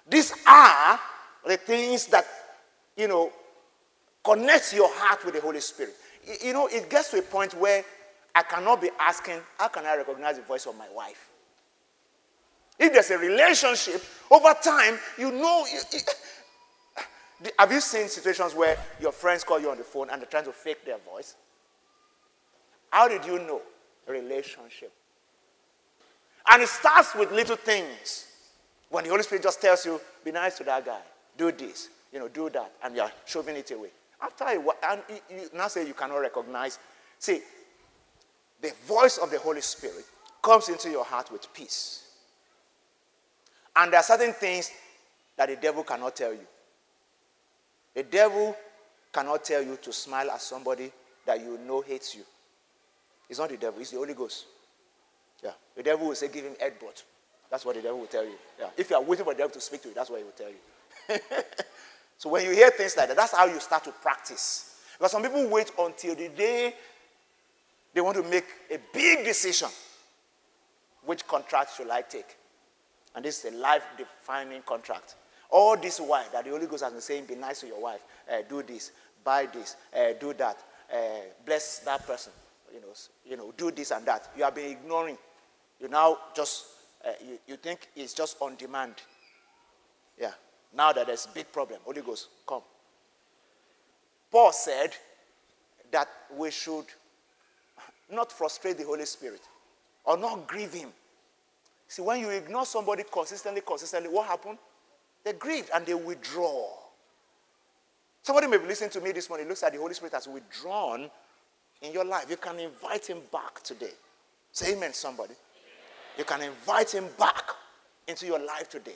These 0.07 0.33
are 0.47 0.99
the 1.45 1.57
things 1.57 2.07
that, 2.07 2.25
you 2.95 3.07
know, 3.07 3.31
connect 4.23 4.73
your 4.73 4.89
heart 4.91 5.23
with 5.25 5.35
the 5.35 5.41
Holy 5.41 5.59
Spirit. 5.59 5.95
You 6.43 6.53
know, 6.53 6.67
it 6.67 6.89
gets 6.89 7.11
to 7.11 7.19
a 7.19 7.21
point 7.21 7.53
where 7.55 7.83
I 8.36 8.43
cannot 8.43 8.82
be 8.82 8.89
asking, 9.00 9.39
how 9.58 9.69
can 9.69 9.86
I 9.86 9.95
recognize 9.95 10.36
the 10.36 10.43
voice 10.43 10.65
of 10.65 10.78
my 10.78 10.88
wife? 10.93 11.30
If 12.78 12.91
there's 12.91 13.10
a 13.12 13.17
relationship, 13.17 14.04
over 14.30 14.54
time, 14.62 15.00
you 15.17 15.32
know. 15.32 15.65
You, 15.71 15.80
you, 17.41 17.50
have 17.58 17.71
you 17.71 17.80
seen 17.80 18.10
situations 18.10 18.54
where 18.54 18.78
your 19.00 19.13
friends 19.13 19.45
call 19.45 19.62
you 19.62 19.71
on 19.71 19.78
the 19.78 19.84
phone 19.84 20.10
and 20.10 20.21
they're 20.21 20.30
trying 20.30 20.43
to 20.43 20.52
fake 20.52 20.86
their 20.86 20.98
voice? 20.98 21.36
How 22.89 23.08
did 23.08 23.26
you 23.26 23.39
know? 23.39 23.62
Relationship. 24.08 24.91
And 26.50 26.62
it 26.62 26.69
starts 26.69 27.15
with 27.15 27.32
little 27.32 27.56
things. 27.56 28.28
When 28.89 29.06
the 29.06 29.10
Holy 29.10 29.24
Spirit 29.24 29.43
just 29.43 29.62
tells 29.62 29.86
you, 29.86 30.00
be 30.24 30.32
nice 30.32 30.58
to 30.58 30.63
that 30.65 30.86
guy, 30.86 31.00
do 31.38 31.52
this, 31.52 31.89
you 32.13 32.19
know, 32.19 32.28
do 32.28 32.50
that, 32.52 32.71
and 32.84 32.95
you're 32.95 33.12
shoving 33.26 33.56
it 33.56 33.71
away. 33.71 33.89
After 34.21 34.45
a 34.45 34.60
while, 34.60 34.76
and 34.88 35.02
you 35.30 35.50
now 35.54 35.67
say 35.67 35.88
you 35.88 35.93
cannot 35.93 36.17
recognize. 36.17 36.78
See, 37.17 37.41
the 38.65 38.73
voice 38.88 39.17
of 39.17 39.30
the 39.30 39.38
Holy 39.39 39.62
Spirit 39.62 40.06
comes 40.41 40.69
into 40.69 40.89
your 40.89 41.06
heart 41.06 41.32
with 41.32 41.51
peace. 41.54 42.04
And 43.75 43.91
there 43.91 43.99
are 43.99 44.04
certain 44.04 44.34
things 44.34 44.71
that 45.38 45.49
the 45.49 45.56
devil 45.56 45.84
cannot 45.84 46.15
tell 46.15 46.32
you. 46.32 46.45
The 47.93 48.04
devil 48.04 48.56
cannot 49.13 49.43
tell 49.43 49.62
you 49.62 49.78
to 49.82 49.93
smile 49.93 50.32
at 50.32 50.41
somebody 50.41 50.91
that 51.25 51.39
you 51.41 51.60
know 51.65 51.82
hates 51.82 52.15
you. 52.15 52.23
It's 53.30 53.39
not 53.39 53.49
the 53.49 53.58
devil, 53.58 53.80
it's 53.82 53.91
the 53.91 53.97
Holy 53.97 54.13
Ghost. 54.13 54.45
Yeah. 55.43 55.51
The 55.75 55.84
devil 55.84 56.08
will 56.08 56.15
say, 56.15 56.28
give 56.28 56.45
him 56.45 56.54
headbutt. 56.54 57.04
That's 57.49 57.65
what 57.65 57.75
the 57.75 57.82
devil 57.82 57.99
will 57.99 58.08
tell 58.08 58.23
you. 58.23 58.36
Yeah. 58.60 58.69
If 58.78 58.89
you 58.89 58.95
are 58.95 59.01
waiting 59.01 59.25
for 59.25 59.34
the 59.34 59.39
devil 59.39 59.54
to 59.54 59.62
speak 59.62 59.82
to 59.84 59.89
you, 59.89 59.93
that's 59.93 60.10
what 60.10 60.19
he 60.19 60.23
will 60.23 60.32
tell 60.32 60.49
you. 60.49 61.19
so 62.17 62.30
when 62.30 62.45
you 62.45 62.51
hear 62.51 62.69
things 62.71 62.97
like 62.97 63.08
that, 63.10 63.17
that's 63.17 63.36
how 63.36 63.45
you 63.45 63.60
start 63.60 63.84
to 63.84 63.91
practice. 63.91 64.82
Because 64.97 65.12
some 65.12 65.21
people 65.21 65.47
wait 65.47 65.71
until 65.78 66.15
the 66.15 66.30
day 66.30 66.73
they 67.95 68.01
want 68.01 68.17
to 68.17 68.23
make 68.23 68.45
a 68.69 68.77
big 68.93 69.25
decision. 69.25 69.69
Which 71.05 71.25
contract 71.25 71.77
should 71.77 71.89
I 71.89 72.01
take? 72.01 72.38
And 73.15 73.23
this 73.23 73.43
is 73.43 73.53
a 73.53 73.58
life 73.58 73.84
defining 73.97 74.62
contract. 74.63 75.15
All 75.49 75.77
this 75.77 75.99
while 76.01 76.25
that 76.34 76.43
the 76.43 76.51
Holy 76.51 76.67
Ghost 76.67 76.84
has 76.84 76.91
been 76.91 77.01
saying, 77.01 77.25
be 77.25 77.36
nice 77.36 77.62
to 77.62 77.67
your 77.67 77.81
wife, 77.81 78.01
uh, 78.29 78.41
do 78.49 78.62
this, 78.63 78.91
buy 79.23 79.45
this, 79.45 79.77
uh, 79.95 80.12
do 80.19 80.34
that, 80.34 80.58
uh, 80.93 80.97
bless 81.45 81.79
that 81.79 82.05
person, 82.05 82.34
you 82.73 82.81
know, 82.81 82.93
you 83.25 83.38
know, 83.38 83.53
do 83.55 83.71
this 83.71 83.91
and 83.91 84.05
that. 84.05 84.29
You 84.36 84.43
have 84.43 84.55
been 84.55 84.71
ignoring. 84.71 85.17
You 85.79 85.88
now 85.88 86.17
just, 86.36 86.65
you, 87.25 87.38
you 87.47 87.55
think 87.55 87.88
it's 87.95 88.13
just 88.13 88.36
on 88.41 88.55
demand. 88.55 88.95
Yeah. 90.19 90.31
Now 90.75 90.91
that 90.91 91.08
there's 91.08 91.27
big 91.27 91.49
problem, 91.53 91.79
Holy 91.86 92.01
Ghost, 92.01 92.27
come. 92.45 92.62
Paul 94.29 94.51
said 94.51 94.93
that 95.91 96.10
we 96.36 96.51
should 96.51 96.86
not 98.09 98.31
frustrate 98.31 98.77
the 98.77 98.85
Holy 98.85 99.05
Spirit 99.05 99.41
or 100.03 100.17
not 100.17 100.47
grieve 100.47 100.73
him. 100.73 100.89
See, 101.87 102.01
when 102.01 102.19
you 102.19 102.29
ignore 102.29 102.65
somebody 102.65 103.03
consistently, 103.11 103.61
consistently, 103.61 104.09
what 104.09 104.27
happened? 104.27 104.57
They 105.23 105.33
grieve 105.33 105.69
and 105.73 105.85
they 105.85 105.93
withdraw. 105.93 106.67
Somebody 108.21 108.47
may 108.47 108.57
be 108.57 108.65
listening 108.65 108.89
to 108.91 109.01
me 109.01 109.11
this 109.11 109.29
morning, 109.29 109.47
looks 109.47 109.63
at 109.63 109.71
the 109.71 109.79
Holy 109.79 109.93
Spirit 109.93 110.13
has 110.13 110.27
withdrawn 110.27 111.09
in 111.81 111.93
your 111.93 112.05
life. 112.05 112.25
You 112.29 112.37
can 112.37 112.59
invite 112.59 113.05
him 113.05 113.19
back 113.31 113.61
today. 113.63 113.91
Say 114.51 114.73
amen, 114.73 114.93
somebody. 114.93 115.33
You 116.17 116.23
can 116.23 116.41
invite 116.41 116.91
him 116.93 117.05
back 117.19 117.43
into 118.07 118.25
your 118.25 118.39
life 118.39 118.69
today. 118.69 118.95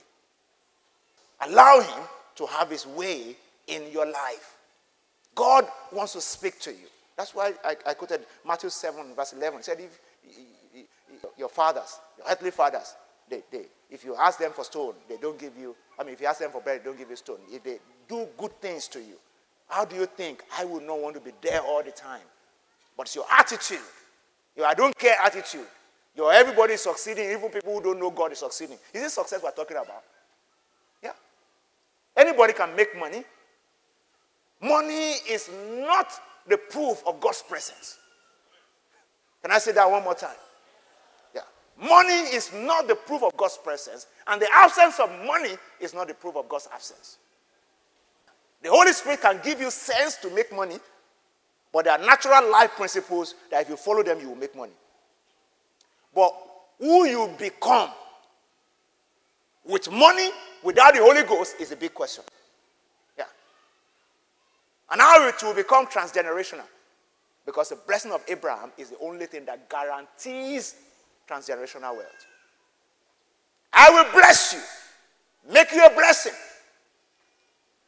Allow 1.42 1.82
him 1.82 2.04
to 2.36 2.46
have 2.46 2.70
his 2.70 2.88
way 2.88 3.36
in 3.68 3.92
your 3.92 4.06
life. 4.06 4.58
God 5.36 5.68
wants 5.92 6.14
to 6.14 6.22
speak 6.22 6.60
to 6.62 6.72
you. 6.72 6.88
That's 7.20 7.36
why 7.36 7.52
I, 7.66 7.76
I 7.86 7.94
quoted 7.96 8.22
Matthew 8.48 8.70
7, 8.70 9.14
verse 9.14 9.34
11. 9.34 9.60
He 9.60 9.64
said, 9.64 9.78
if 9.82 10.00
your 11.38 11.50
fathers, 11.50 12.00
your 12.18 12.26
earthly 12.32 12.50
fathers, 12.50 12.96
they, 13.30 13.42
they, 13.52 13.64
if 13.92 14.06
you 14.06 14.16
ask 14.16 14.40
them 14.40 14.54
for 14.54 14.64
stone, 14.64 14.94
they 15.10 15.18
don't 15.18 15.38
give 15.38 15.58
you, 15.58 15.76
I 16.00 16.06
mean, 16.06 16.14
if 16.14 16.22
you 16.22 16.28
ask 16.28 16.40
them 16.40 16.50
for 16.50 16.62
bread, 16.62 16.80
they 16.80 16.86
don't 16.86 16.98
give 16.98 17.10
you 17.10 17.18
stone. 17.18 17.40
If 17.50 17.62
they 17.62 17.80
do 18.08 18.26
good 18.38 18.62
things 18.62 18.88
to 18.88 19.00
you, 19.00 19.16
how 19.68 19.84
do 19.84 19.98
you 19.98 20.06
think 20.06 20.46
I 20.58 20.64
would 20.64 20.84
not 20.84 21.02
want 21.02 21.16
to 21.16 21.22
be 21.22 21.32
there 21.42 21.60
all 21.60 21.84
the 21.84 21.92
time? 21.92 22.22
But 22.96 23.08
it's 23.08 23.16
your 23.18 23.26
attitude, 23.38 23.80
your 24.56 24.68
I 24.68 24.74
don't 24.74 24.98
care 24.98 25.18
attitude. 25.22 25.68
Your 26.16 26.32
everybody 26.32 26.76
is 26.76 26.82
succeeding, 26.82 27.32
even 27.32 27.50
people 27.50 27.74
who 27.74 27.84
don't 27.84 28.00
know 28.00 28.12
God 28.12 28.32
is 28.32 28.40
succeeding. 28.40 28.78
Is 28.94 29.04
it 29.04 29.10
success 29.10 29.42
we're 29.44 29.52
talking 29.52 29.76
about? 29.76 30.04
Yeah. 31.04 31.12
Anybody 32.16 32.54
can 32.54 32.74
make 32.78 32.98
money. 32.98 33.26
Money 34.62 35.16
is 35.30 35.50
not 35.86 36.08
the 36.50 36.58
proof 36.58 37.04
of 37.06 37.20
God's 37.22 37.44
presence. 37.48 37.98
Can 39.42 39.52
I 39.52 39.60
say 39.60 39.72
that 39.72 39.90
one 39.90 40.04
more 40.04 40.16
time? 40.16 40.36
Yeah. 41.34 41.42
Money 41.80 42.36
is 42.36 42.52
not 42.54 42.88
the 42.88 42.96
proof 42.96 43.24
of 43.24 43.38
God's 43.38 43.58
presence, 43.58 44.08
and 44.28 44.42
the 44.42 44.48
absence 44.54 45.00
of 45.00 45.10
money 45.26 45.56
is 45.80 45.94
not 45.94 46.08
the 46.08 46.14
proof 46.14 46.36
of 46.36 46.50
God's 46.50 46.68
absence. 46.74 47.18
The 48.62 48.70
Holy 48.70 48.92
Spirit 48.92 49.22
can 49.22 49.40
give 49.44 49.62
you 49.62 49.72
sense 49.72 50.18
to 50.18 50.30
make 50.32 50.54
money, 50.54 50.78
but 51.72 51.86
there 51.86 51.94
are 51.94 52.06
natural 52.06 52.52
life 52.52 52.72
principles 52.72 53.36
that 53.52 53.62
if 53.62 53.70
you 53.70 53.78
follow 53.78 54.04
them, 54.04 54.20
you 54.20 54.30
will 54.30 54.36
make 54.36 54.56
money. 54.56 54.74
But 56.14 56.34
who 56.80 57.06
you 57.06 57.34
become 57.38 57.92
with 59.64 59.90
money 59.92 60.30
without 60.64 60.94
the 60.94 61.00
Holy 61.00 61.24
Ghost 61.24 61.56
is 61.60 61.72
a 61.72 61.76
big 61.76 61.94
question. 61.94 62.24
And 64.92 65.02
how 65.02 65.28
it 65.28 65.42
will 65.44 65.54
become 65.54 65.86
transgenerational. 65.86 66.66
Because 67.46 67.70
the 67.70 67.76
blessing 67.76 68.12
of 68.12 68.24
Abraham 68.28 68.72
is 68.78 68.90
the 68.90 68.98
only 69.00 69.26
thing 69.26 69.46
that 69.46 69.70
guarantees 69.70 70.76
transgenerational 71.28 71.96
wealth. 71.96 72.26
I 73.72 73.90
will 73.92 74.12
bless 74.12 74.54
you, 74.54 75.52
make 75.52 75.72
you 75.72 75.84
a 75.86 75.90
blessing. 75.94 76.34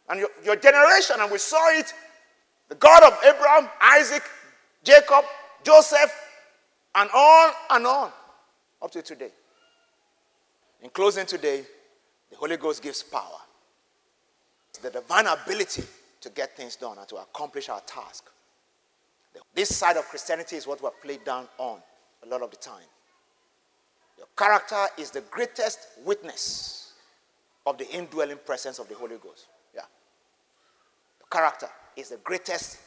And 0.10 0.20
your, 0.20 0.30
your 0.44 0.56
generation, 0.56 1.18
and 1.20 1.32
we 1.32 1.38
saw 1.38 1.70
it 1.72 1.94
the 2.70 2.76
God 2.76 3.04
of 3.04 3.18
Abraham, 3.26 3.70
Isaac, 3.82 4.24
Jacob, 4.84 5.26
Joseph, 5.64 6.12
and 6.96 7.10
on 7.10 7.54
and 7.72 7.86
on 7.86 8.12
up 8.82 8.92
to 8.92 9.02
today. 9.02 9.32
In 10.82 10.90
closing 10.90 11.26
today, 11.26 11.64
the 12.30 12.38
Holy 12.38 12.58
Ghost 12.58 12.82
gives 12.82 13.04
power. 13.04 13.40
the 14.82 14.90
divine 14.90 15.28
ability 15.28 15.84
to 16.22 16.30
get 16.30 16.56
things 16.56 16.76
done 16.76 16.98
and 16.98 17.08
to 17.08 17.18
accomplish 17.18 17.70
our 17.70 17.82
task. 17.82 18.30
This 19.54 19.76
side 19.76 19.98
of 19.98 20.06
Christianity 20.06 20.56
is 20.56 20.68
what 20.68 20.82
we're 20.82 20.92
played 20.92 21.24
down 21.24 21.48
on 21.58 21.80
a 22.24 22.28
lot 22.28 22.42
of 22.42 22.52
the 22.52 22.58
time. 22.58 22.84
Your 24.18 24.28
character 24.38 24.86
is 24.98 25.12
the 25.12 25.22
greatest 25.22 25.80
witness 26.06 26.94
of 27.66 27.78
the 27.78 27.90
indwelling 27.90 28.40
presence 28.46 28.80
of 28.80 28.88
the 28.88 28.96
Holy 28.96 29.18
Ghost. 29.18 29.48
Yeah. 29.74 29.82
Your 31.20 31.28
character 31.32 31.68
is 31.96 32.10
the 32.10 32.18
greatest, 32.18 32.80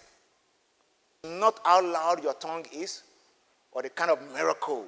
not 1.25 1.59
how 1.65 1.85
loud 1.85 2.23
your 2.23 2.35
tongue 2.35 2.67
is 2.73 3.03
or 3.73 3.83
the 3.83 3.91
kind 3.91 4.11
of 4.11 4.19
miracles. 4.33 4.87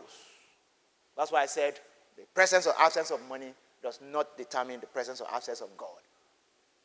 That's 1.17 1.33
why 1.33 1.43
I 1.43 1.47
said 1.47 1.81
the 2.17 2.25
presence 2.35 2.67
or 2.67 2.75
absence 2.79 3.11
of 3.11 3.21
money 3.29 3.53
does 3.83 4.01
not 4.13 4.37
determine 4.37 4.81
the 4.81 4.87
presence 4.87 5.21
or 5.21 5.27
absence 5.33 5.61
of 5.61 5.77
God. 5.77 5.89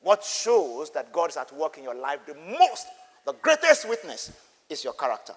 What 0.01 0.23
shows 0.23 0.89
that 0.91 1.11
God 1.13 1.29
is 1.29 1.37
at 1.37 1.55
work 1.55 1.77
in 1.77 1.83
your 1.83 1.95
life 1.95 2.19
the 2.25 2.35
most, 2.35 2.87
the 3.25 3.33
greatest 3.33 3.87
witness, 3.87 4.31
is 4.69 4.83
your 4.83 4.93
character. 4.93 5.33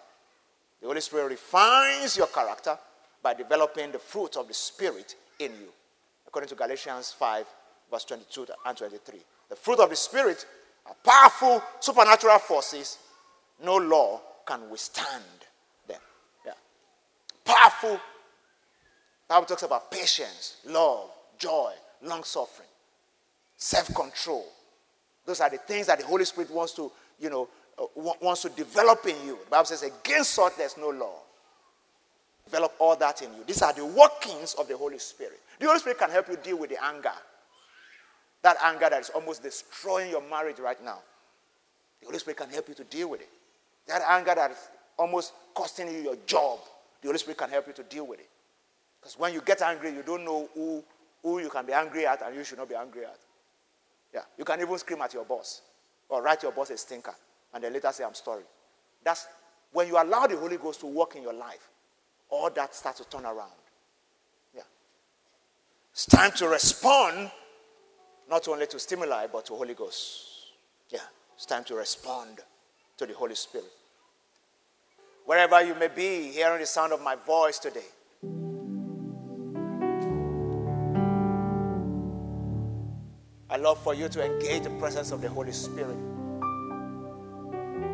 The 0.81 0.87
Holy 0.87 1.01
Spirit 1.01 1.31
refines 1.31 2.17
your 2.17 2.29
character 2.29 2.79
by 3.23 3.35
developing 3.35 3.93
the 3.93 3.99
fruit 3.99 4.37
of 4.37 4.49
the 4.49 4.55
Spirit 4.55 5.17
in 5.39 5.53
you, 5.53 5.69
according 6.27 6.49
to 6.49 6.55
Galatians 6.55 7.13
5, 7.13 7.47
verse 7.91 8.05
22 8.05 8.47
and 8.65 8.77
23. 8.77 9.19
The 9.51 9.57
fruit 9.57 9.81
of 9.81 9.91
the 9.91 9.97
Spirit 9.97 10.47
are 10.87 10.95
powerful 11.05 11.63
supernatural 11.81 12.39
forces. 12.39 12.99
No 13.63 13.77
law 13.77 14.21
can 14.47 14.69
withstand 14.71 15.25
them. 15.89 16.01
Yeah. 16.45 16.53
Powerful. 17.45 18.01
Bible 19.29 19.47
talks 19.47 19.63
about 19.63 19.91
patience, 19.91 20.57
love, 20.67 21.11
joy, 21.39 21.73
long 22.03 22.25
suffering 22.25 22.69
self 23.57 23.95
control. 23.95 24.45
Those 25.27 25.41
are 25.41 25.51
the 25.51 25.59
things 25.59 25.87
that 25.87 25.99
the 26.01 26.07
Holy 26.07 26.25
Spirit 26.25 26.51
wants 26.51 26.73
to, 26.75 26.91
you 27.19 27.31
know, 27.31 27.49
uh, 27.79 27.87
wants 28.21 28.43
to 28.43 28.51
develop 28.51 29.05
in 29.07 29.17
you. 29.27 29.39
The 29.45 29.51
Bible 29.51 29.65
says, 29.65 29.83
against 29.83 30.33
such 30.33 30.57
there's 30.57 30.77
no 30.77 30.91
law. 30.91 31.15
Develop 32.45 32.75
all 32.79 32.95
that 32.97 33.23
in 33.23 33.33
you. 33.35 33.45
These 33.47 33.63
are 33.63 33.73
the 33.73 33.85
workings 33.85 34.55
of 34.55 34.69
the 34.69 34.77
Holy 34.77 34.99
Spirit. 34.99 35.41
The 35.59 35.67
Holy 35.67 35.79
Spirit 35.79 35.99
can 35.99 36.11
help 36.11 36.29
you 36.29 36.37
deal 36.37 36.59
with 36.59 36.71
the 36.71 36.85
anger. 36.85 37.13
That 38.43 38.59
anger 38.63 38.91
that 38.91 39.01
is 39.01 39.11
almost 39.11 39.43
destroying 39.43 40.11
your 40.11 40.23
marriage 40.29 40.59
right 40.59 40.83
now. 40.85 40.99
The 42.01 42.07
Holy 42.07 42.19
Spirit 42.19 42.37
can 42.37 42.51
help 42.51 42.69
you 42.69 42.75
to 42.75 42.85
deal 42.85 43.09
with 43.09 43.23
it. 43.23 43.31
That 43.89 44.03
anger 44.07 44.35
that 44.35 44.51
is 44.51 44.69
almost 44.99 45.33
costing 45.55 45.89
you 45.89 46.03
your 46.03 46.17
job, 46.27 46.59
the 47.01 47.09
Holy 47.09 47.19
Spirit 47.19 47.39
can 47.39 47.49
help 47.49 47.67
you 47.67 47.73
to 47.73 47.83
deal 47.85 48.07
with 48.07 48.21
it. 48.21 48.29
Because 49.01 49.19
when 49.19 49.33
you 49.33 49.41
get 49.41 49.63
angry, 49.63 49.91
you 49.91 50.03
don't 50.03 50.25
know 50.25 50.49
who, 50.55 50.85
who 51.23 51.39
you 51.39 51.49
can 51.49 51.65
be 51.65 51.73
angry 51.73 52.07
at 52.07 52.23
and 52.23 52.37
you 52.37 52.45
should 52.45 52.59
not 52.59 52.69
be 52.69 52.75
angry 52.75 53.05
at. 53.05 53.19
Yeah. 54.15 54.23
You 54.39 54.45
can 54.45 54.61
even 54.61 54.79
scream 54.79 55.03
at 55.03 55.13
your 55.13 55.25
boss 55.25 55.63
or 56.09 56.23
write 56.23 56.43
your 56.43 56.53
boss 56.53 56.71
a 56.71 56.77
stinker 56.77 57.15
and 57.53 57.65
then 57.65 57.73
later 57.73 57.91
say, 57.93 58.05
I'm 58.05 58.15
sorry. 58.15 58.45
That's 59.03 59.27
when 59.73 59.89
you 59.89 60.01
allow 60.01 60.27
the 60.27 60.37
Holy 60.37 60.57
Ghost 60.57 60.81
to 60.81 60.87
work 60.87 61.17
in 61.17 61.23
your 61.23 61.33
life, 61.35 61.69
all 62.31 62.49
that 62.51 62.75
starts 62.75 63.01
to 63.01 63.09
turn 63.09 63.25
around. 63.25 63.51
Yeah. 64.55 64.63
It's 65.93 66.07
time 66.07 66.31
to 66.37 66.49
respond 66.49 67.31
not 68.31 68.47
only 68.49 68.67
to 68.69 68.79
stimuli 68.79 69.27
but 69.31 69.47
to 69.47 69.55
Holy 69.55 69.75
Ghost. 69.75 70.53
Yeah. 70.91 71.01
It's 71.35 71.47
time 71.47 71.65
to 71.65 71.75
respond 71.75 72.39
to 72.97 73.07
the 73.07 73.15
Holy 73.15 73.35
Spirit. 73.35 73.67
Wherever 75.27 75.63
you 75.65 75.75
may 75.75 75.89
be, 75.89 76.31
hearing 76.31 76.61
the 76.61 76.67
sound 76.67 76.93
of 76.93 77.01
my 77.01 77.17
voice 77.17 77.59
today, 77.59 77.81
love 83.65 83.83
for 83.83 83.95
you 83.95 84.11
to 84.11 84.23
engage 84.23 84.63
the 84.63 84.69
presence 84.79 85.11
of 85.11 85.23
the 85.23 85.29
Holy 85.29 85.51
Spirit. 85.51 85.97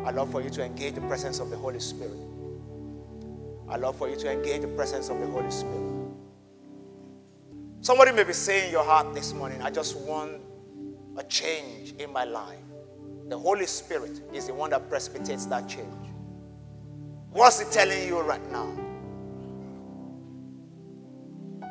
I 0.05 0.11
love 0.11 0.29
for 0.29 0.41
you 0.41 0.49
to 0.49 0.65
engage 0.65 0.95
the 0.95 1.01
presence 1.01 1.39
of 1.39 1.49
the 1.49 1.55
Holy 1.55 1.79
Spirit. 1.79 2.17
I 3.69 3.77
love 3.77 3.95
for 3.95 4.09
you 4.09 4.17
to 4.17 4.29
engage 4.29 4.63
the 4.63 4.67
presence 4.67 5.07
of 5.07 5.21
the 5.21 5.27
Holy 5.27 5.49
Spirit. 5.49 5.93
Somebody 7.79 8.11
may 8.11 8.25
be 8.25 8.33
saying 8.33 8.65
in 8.65 8.71
your 8.73 8.83
heart 8.83 9.13
this 9.13 9.33
morning, 9.33 9.61
I 9.61 9.69
just 9.69 9.97
want 9.99 10.41
a 11.15 11.23
change 11.23 11.93
in 11.93 12.11
my 12.11 12.25
life. 12.25 12.59
The 13.29 13.39
Holy 13.39 13.65
Spirit 13.65 14.19
is 14.33 14.47
the 14.47 14.53
one 14.53 14.71
that 14.71 14.89
precipitates 14.89 15.45
that 15.45 15.69
change. 15.69 15.87
What's 17.31 17.61
He 17.61 17.71
telling 17.71 18.05
you 18.09 18.19
right 18.19 18.51
now? 18.51 18.65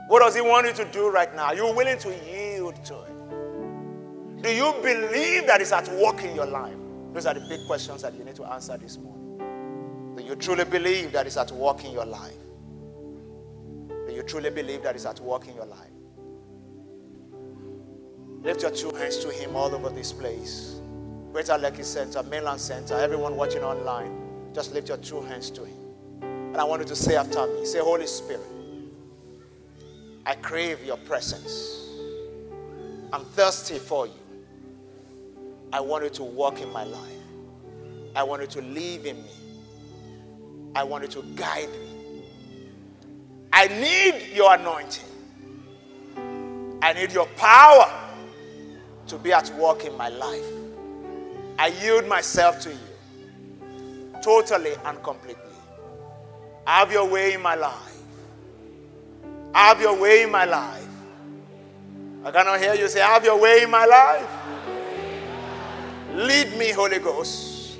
What 0.09 0.21
does 0.21 0.35
He 0.35 0.41
want 0.41 0.69
you 0.69 0.73
to 0.73 0.87
do 0.87 1.11
right 1.11 1.33
now? 1.37 1.49
Are 1.49 1.55
you 1.55 1.67
willing 1.75 1.99
to 1.99 2.09
yield 2.09 2.83
to 2.87 3.03
it? 3.03 3.10
Do 4.43 4.51
you 4.51 4.75
believe 4.83 5.47
that 5.47 5.61
it's 5.61 5.73
at 5.73 5.89
work 5.93 6.23
in 6.25 6.35
your 6.35 6.47
life? 6.47 6.77
Those 7.13 7.27
are 7.27 7.35
the 7.35 7.41
big 7.41 7.67
questions 7.67 8.03
that 8.03 8.15
you 8.15 8.25
need 8.25 8.37
to 8.37 8.45
answer 8.45 8.77
this 8.79 8.97
morning. 8.97 10.17
Do 10.17 10.23
you 10.23 10.35
truly 10.35 10.65
believe 10.65 11.13
that 11.13 11.27
it's 11.27 11.37
at 11.37 11.51
work 11.53 11.85
in 11.85 11.93
your 11.93 12.07
life? 12.07 12.33
Do 14.07 14.15
you 14.15 14.23
truly 14.23 14.51
believe 14.51 14.83
that 14.85 14.95
it's 14.95 15.05
at 15.07 15.21
work 15.21 15.47
in 15.47 15.55
your 15.55 15.67
life? 15.67 15.91
Lift 18.43 18.63
your 18.63 18.71
two 18.71 18.91
hands 18.93 19.19
to 19.19 19.31
Him 19.31 19.55
all 19.55 19.75
over 19.75 19.91
this 19.91 20.13
place. 20.13 20.81
Greater 21.33 21.53
Lekki 21.53 21.85
Center, 21.85 22.23
Mainland 22.23 22.61
Center, 22.61 22.95
everyone 22.95 23.37
watching 23.37 23.63
online, 23.63 24.51
just 24.55 24.73
lift 24.73 24.89
your 24.89 24.97
two 24.97 25.21
hands 25.23 25.51
to 25.51 25.65
Him. 25.65 25.77
And 26.23 26.57
I 26.57 26.65
want 26.65 26.81
you 26.81 26.89
to 26.89 26.97
say 26.97 27.17
after 27.17 27.47
me 27.47 27.67
say, 27.67 27.81
Holy 27.81 28.07
Spirit, 28.07 28.41
I 30.25 30.35
crave 30.37 30.83
your 30.85 30.97
presence. 30.97 31.89
I'm 33.13 33.25
thirsty 33.25 33.79
for 33.79 34.07
you. 34.07 34.20
I 35.73 35.81
want 35.81 36.05
you 36.05 36.11
to 36.11 36.23
walk 36.23 36.61
in 36.61 36.73
my 36.73 36.85
life. 36.85 37.11
I 38.15 38.23
want 38.23 38.43
you 38.43 38.49
to 38.49 38.61
live 38.63 39.07
in 39.07 39.17
me. 39.17 39.31
I 40.75 40.83
want 40.85 41.05
you 41.05 41.23
to 41.23 41.23
guide 41.35 41.69
me. 41.71 42.23
I 43.53 43.69
need 43.69 44.35
your 44.35 44.55
anointing. 44.55 45.05
I 46.83 46.93
need 46.93 47.13
your 47.13 47.27
power 47.37 47.91
to 49.09 49.19
be 49.19 49.33
at 49.33 49.51
work 49.57 49.85
in 49.85 49.97
my 49.97 50.09
life. 50.09 50.45
I 51.59 51.69
yield 51.83 52.07
myself 52.07 52.61
to 52.61 52.71
you 52.71 52.79
totally 54.23 54.73
and 54.85 55.03
completely. 55.03 55.37
Have 56.67 56.93
your 56.93 57.09
way 57.09 57.35
in 57.35 57.43
my 57.43 57.55
life. 57.55 57.97
Have 59.55 59.81
your 59.81 59.99
way 59.99 60.23
in 60.23 60.31
my 60.31 60.45
life. 60.45 60.87
I 62.25 62.31
cannot 62.31 62.61
hear 62.61 62.75
you 62.75 62.89
say, 62.89 63.01
Have 63.01 63.25
your 63.25 63.39
way 63.41 63.63
in 63.63 63.71
my 63.71 63.85
life. 63.85 64.40
Lead 66.21 66.57
me, 66.59 66.71
Holy 66.71 66.99
Ghost. 66.99 67.79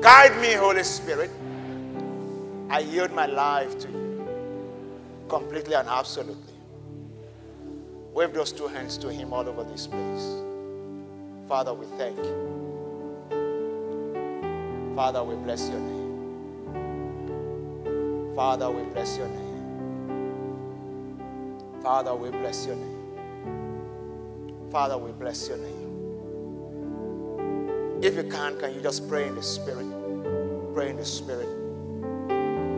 Guide 0.00 0.40
me, 0.40 0.54
Holy 0.54 0.82
Spirit. 0.82 1.30
I 2.70 2.78
yield 2.78 3.12
my 3.12 3.26
life 3.26 3.78
to 3.80 3.88
you 3.88 4.26
completely 5.28 5.74
and 5.74 5.86
absolutely. 5.86 6.54
Wave 8.14 8.32
those 8.32 8.50
two 8.50 8.66
hands 8.66 8.96
to 8.96 9.12
Him 9.12 9.34
all 9.34 9.46
over 9.46 9.62
this 9.64 9.86
place. 9.86 10.42
Father, 11.48 11.74
we 11.74 11.84
thank 11.98 12.16
you. 12.16 12.34
Father, 14.96 15.22
we 15.22 15.34
bless 15.34 15.68
your 15.68 15.80
name. 15.80 16.08
Father, 18.34 18.70
we 18.70 18.84
bless 18.84 19.18
your 19.18 19.28
name. 19.28 19.60
Father, 21.82 22.14
we 22.14 22.30
bless 22.30 22.64
your 22.64 22.76
name. 22.76 22.96
Father, 24.70 24.96
we 24.96 25.12
bless 25.12 25.46
your 25.46 25.58
name. 25.58 25.79
If 28.02 28.16
you 28.16 28.22
can, 28.22 28.58
can 28.58 28.74
you 28.74 28.80
just 28.80 29.06
pray 29.10 29.26
in 29.26 29.34
the 29.34 29.42
Spirit? 29.42 29.86
Pray 30.72 30.88
in 30.88 30.96
the 30.96 31.04
Spirit. 31.04 31.48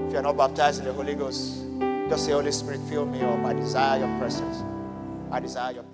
If 0.07 0.13
you're 0.13 0.23
not 0.23 0.37
baptized 0.37 0.81
in 0.81 0.85
the 0.87 0.93
Holy 0.93 1.15
Ghost, 1.15 1.63
just 2.09 2.25
say, 2.25 2.33
Holy 2.33 2.51
Spirit, 2.51 2.81
fill 2.89 3.07
me 3.07 3.23
up. 3.23 3.45
I 3.45 3.53
desire 3.53 4.01
your 4.01 4.19
presence. 4.19 4.65
I 5.31 5.39
desire 5.39 5.75
your 5.75 5.85